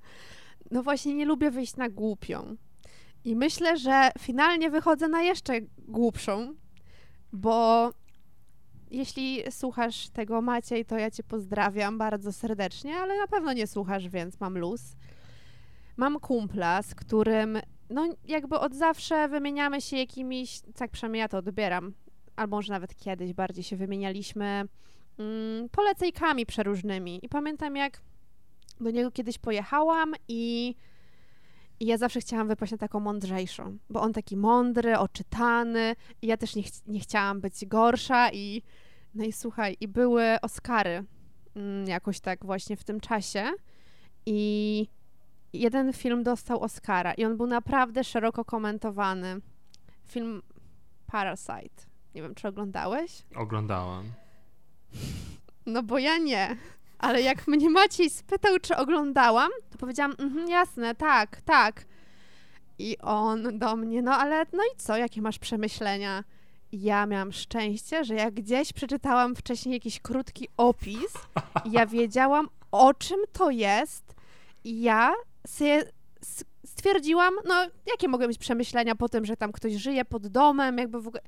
[0.70, 2.56] no właśnie, nie lubię wyjść na głupią.
[3.24, 6.54] I myślę, że finalnie wychodzę na jeszcze głupszą,
[7.32, 7.90] bo
[8.90, 14.08] jeśli słuchasz tego Maciej, to ja cię pozdrawiam bardzo serdecznie, ale na pewno nie słuchasz,
[14.08, 14.82] więc mam luz.
[15.96, 17.58] Mam kumpla, z którym
[17.90, 21.92] no jakby od zawsze wymieniamy się jakimiś, tak przynajmniej ja to odbieram,
[22.36, 24.64] albo może nawet kiedyś bardziej się wymienialiśmy
[25.18, 27.20] mm, polecejkami przeróżnymi.
[27.22, 28.00] I pamiętam jak
[28.80, 30.74] do niego kiedyś pojechałam i,
[31.80, 36.36] i ja zawsze chciałam wypaść na taką mądrzejszą, bo on taki mądry, oczytany i ja
[36.36, 38.62] też nie, ch- nie chciałam być gorsza i
[39.14, 41.04] no i słuchaj, i były Oscary
[41.56, 43.50] mm, jakoś tak właśnie w tym czasie
[44.26, 44.88] i
[45.52, 49.40] jeden film dostał Oscara i on był naprawdę szeroko komentowany.
[50.04, 50.42] Film
[51.06, 51.86] Parasite.
[52.14, 53.22] Nie wiem, czy oglądałeś?
[53.36, 54.04] Oglądałam.
[55.66, 56.56] No bo ja nie.
[56.98, 61.84] Ale jak mnie Maciej spytał, czy oglądałam, to powiedziałam, mhm, jasne, tak, tak.
[62.78, 66.24] I on do mnie, no ale no i co, jakie masz przemyślenia?
[66.72, 71.12] Ja miałam szczęście, że jak gdzieś przeczytałam wcześniej jakiś krótki opis
[71.64, 74.14] ja wiedziałam, o czym to jest
[74.64, 75.12] i ja
[76.64, 77.54] stwierdziłam, no
[77.86, 81.22] jakie mogą być przemyślenia po tym, że tam ktoś żyje pod domem, jakby w ogóle...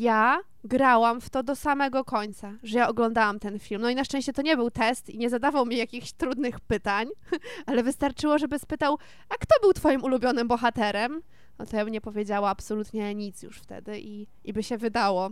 [0.00, 3.82] ja grałam w to do samego końca, że ja oglądałam ten film.
[3.82, 7.08] No i na szczęście to nie był test i nie zadawał mi jakichś trudnych pytań,
[7.66, 11.22] ale wystarczyło, żeby spytał, a kto był twoim ulubionym bohaterem?
[11.58, 15.30] No to ja bym nie powiedziała absolutnie nic już wtedy i, i by się wydało.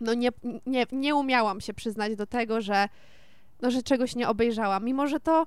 [0.00, 0.28] No nie,
[0.66, 2.88] nie, nie umiałam się przyznać do tego, że,
[3.62, 4.84] no, że czegoś nie obejrzałam.
[4.84, 5.46] Mimo, że to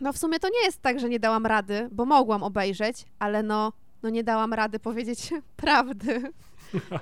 [0.00, 3.42] no w sumie to nie jest tak, że nie dałam rady, bo mogłam obejrzeć, ale
[3.42, 6.32] no, no nie dałam rady powiedzieć prawdy.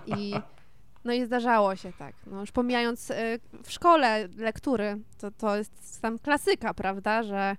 [0.07, 0.35] I,
[1.05, 2.15] no i zdarzało się tak.
[2.27, 3.15] No już pomijając y,
[3.65, 7.57] w szkole lektury, to, to jest tam klasyka, prawda, że,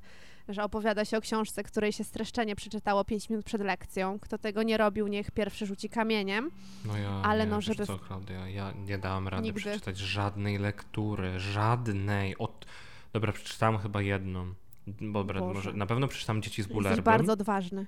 [0.50, 4.20] że opowiada się o książce, której się streszczenie przeczytało 5 minut przed lekcją.
[4.20, 6.52] Kto tego nie robił, niech pierwszy rzuci kamieniem.
[6.86, 9.60] No ja, Ale nie, no, żeby- co, Klaudia, ja nie dałam rady Nigdy.
[9.60, 12.38] przeczytać żadnej lektury, żadnej.
[12.38, 12.66] Od...
[13.14, 14.54] Dobra, przeczytałam chyba jedną.
[15.02, 15.54] Dobra, Boże.
[15.54, 17.04] może na pewno przeczytam Dzieci z Jesteś Bulerbym.
[17.04, 17.86] bardzo odważny.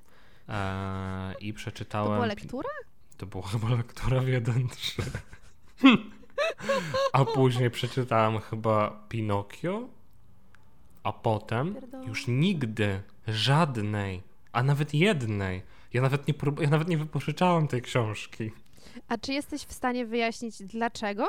[0.47, 2.13] Eee, I To przeczytałem...
[2.13, 2.69] była lektura?
[3.21, 5.01] To była chyba lektura w 1-3.
[7.13, 9.89] A później przeczytałem chyba Pinokio,
[11.03, 11.75] a potem
[12.07, 15.61] już nigdy żadnej, a nawet jednej.
[15.93, 18.51] Ja nawet nie, prób- ja nawet nie wypożyczałem tej książki.
[19.07, 21.27] A czy jesteś w stanie wyjaśnić dlaczego?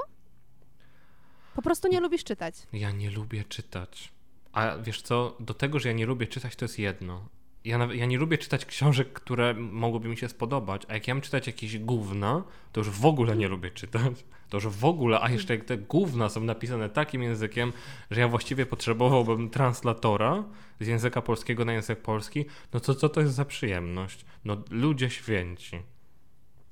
[1.54, 2.54] Po prostu nie lubisz czytać.
[2.72, 4.12] Ja nie lubię czytać.
[4.52, 7.28] A wiesz co, do tego, że ja nie lubię czytać, to jest jedno.
[7.64, 11.14] Ja, nawet, ja nie lubię czytać książek, które mogłyby mi się spodobać, a jak ja
[11.14, 12.42] mam czytać jakieś gówna,
[12.72, 14.24] to już w ogóle nie lubię czytać.
[14.48, 17.72] To już w ogóle, a jeszcze jak te gówna są napisane takim językiem,
[18.10, 20.44] że ja właściwie potrzebowałbym translatora
[20.80, 24.24] z języka polskiego na język polski, no to co to jest za przyjemność?
[24.44, 25.82] No ludzie święci.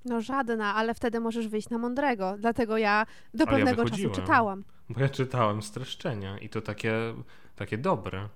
[0.05, 2.37] No żadna, ale wtedy możesz wyjść na mądrego.
[2.39, 4.65] Dlatego ja do Ale ja pewnego czasu czytałam.
[4.91, 6.93] Bo ja czytałem streszczenia i to takie,
[7.57, 8.29] takie dobre.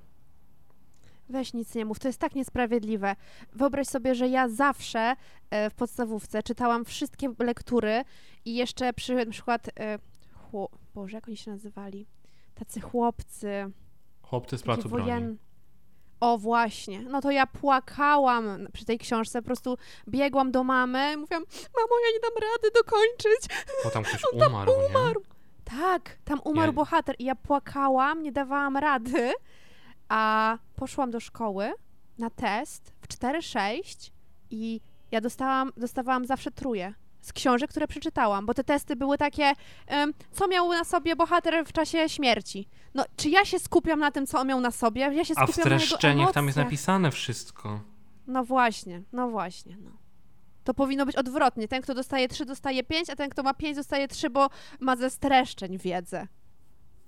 [1.28, 3.16] Weź nic nie mów, to jest tak niesprawiedliwe.
[3.52, 5.16] Wyobraź sobie, że ja zawsze
[5.50, 8.04] e, w podstawówce czytałam wszystkie lektury
[8.44, 9.98] i jeszcze przy na przykład, e,
[10.32, 12.06] chło, Boże, jak oni się nazywali?
[12.54, 13.70] Tacy chłopcy,
[14.22, 15.36] Chłopcy z placu wojen...
[16.20, 19.76] O właśnie, no to ja płakałam przy tej książce, po prostu
[20.08, 21.44] biegłam do mamy i mówiłam,
[21.76, 23.64] mamo, ja nie dam rady dokończyć.
[23.84, 25.22] Bo tam ktoś On tam umarł, umarł.
[25.64, 29.32] Tak, tam umarł Ja- bohater i ja płakałam, nie dawałam rady,
[30.14, 31.72] a poszłam do szkoły
[32.18, 34.10] na test w 4-6
[34.50, 39.52] i ja dostałam, dostawałam zawsze truje z książek, które przeczytałam, bo te testy były takie,
[39.86, 42.68] em, co miał na sobie bohater w czasie śmierci.
[42.94, 45.00] No, czy ja się skupiam na tym, co on miał na sobie?
[45.00, 45.42] Ja się nie?
[45.42, 47.80] A w skupiam streszczeniach tam jest napisane wszystko.
[48.26, 49.90] No właśnie, no właśnie, no.
[50.64, 51.68] To powinno być odwrotnie.
[51.68, 54.50] Ten, kto dostaje 3, dostaje 5, a ten, kto ma 5, dostaje 3, bo
[54.80, 56.26] ma ze streszczeń wiedzę.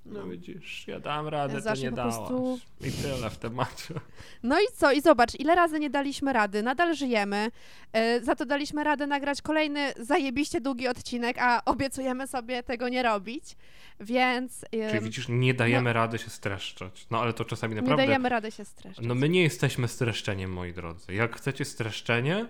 [0.09, 2.15] No widzisz, ja dałem radę, zawsze nie dałaś.
[2.17, 3.95] prostu- I tyle w temacie.
[4.43, 4.93] No i co?
[4.93, 6.63] I zobacz, ile razy nie daliśmy rady.
[6.63, 7.51] Nadal żyjemy.
[7.93, 13.03] E, za to daliśmy radę nagrać kolejny zajebiście długi odcinek, a obiecujemy sobie tego nie
[13.03, 13.57] robić.
[14.01, 17.07] Więc e, Czyli widzisz, nie dajemy rady się streszczać.
[17.11, 18.07] No ale to czasami nie naprawdę...
[18.07, 19.07] dajemy rady się streszczać.
[19.07, 21.15] No my nie jesteśmy streszczeniem, moi drodzy.
[21.15, 22.47] Jak chcecie streszczenie,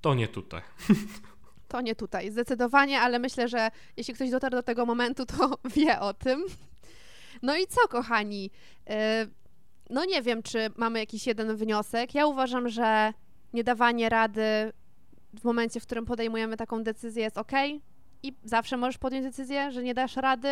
[0.00, 0.62] to nie tutaj.
[1.68, 6.00] To nie tutaj, zdecydowanie, ale myślę, że jeśli ktoś dotarł do tego momentu, to wie
[6.00, 6.44] o tym.
[7.42, 8.50] No i co, kochani?
[8.88, 9.26] E,
[9.90, 12.14] No nie wiem, czy mamy jakiś jeden wniosek.
[12.14, 13.12] Ja uważam, że
[13.52, 14.72] nie dawanie rady
[15.40, 17.52] w momencie, w którym podejmujemy taką decyzję jest ok.
[18.22, 20.48] I zawsze możesz podjąć decyzję, że nie dasz rady.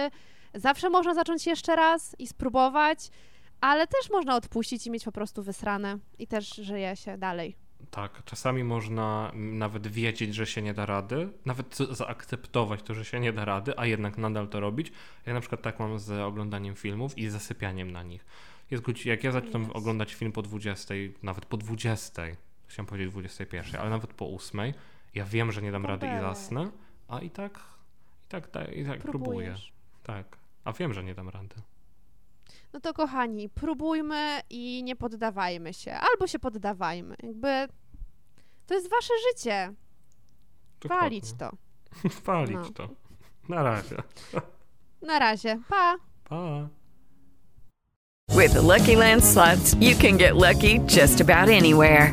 [0.55, 2.99] Zawsze można zacząć jeszcze raz i spróbować,
[3.61, 7.57] ale też można odpuścić i mieć po prostu wysrane i też żyje się dalej.
[7.91, 13.21] Tak, czasami można nawet wiedzieć, że się nie da rady, nawet zaakceptować to, że się
[13.21, 14.93] nie da rady, a jednak nadal to robić.
[15.27, 18.25] Ja na przykład tak mam z oglądaniem filmów i zasypianiem na nich.
[18.71, 19.77] Jest godzi- jak ja zaczynam Jest.
[19.77, 22.23] oglądać film po 20, nawet po 20,
[22.67, 24.73] chciałem powiedzieć 21, ale nawet po 8,
[25.15, 26.71] ja wiem, że nie dam rady i zasnę,
[27.09, 27.61] a i tak,
[28.29, 29.57] i tak, i tak próbuję.
[30.03, 31.55] Tak, a wiem, że nie dam rady.
[32.75, 35.93] No to kochani, próbujmy i nie poddawajmy się.
[36.13, 37.15] Albo się poddawajmy.
[37.23, 37.69] Jakby
[38.67, 39.73] to jest wasze życie.
[40.85, 41.51] Walić to.
[42.27, 42.71] Walić No.
[42.75, 42.89] to.
[43.49, 43.97] Na razie.
[45.09, 45.61] Na razie.
[45.69, 45.97] Pa!
[46.25, 46.69] Pa.
[48.37, 52.13] With the Lucky Land slots, you can get lucky just about anywhere.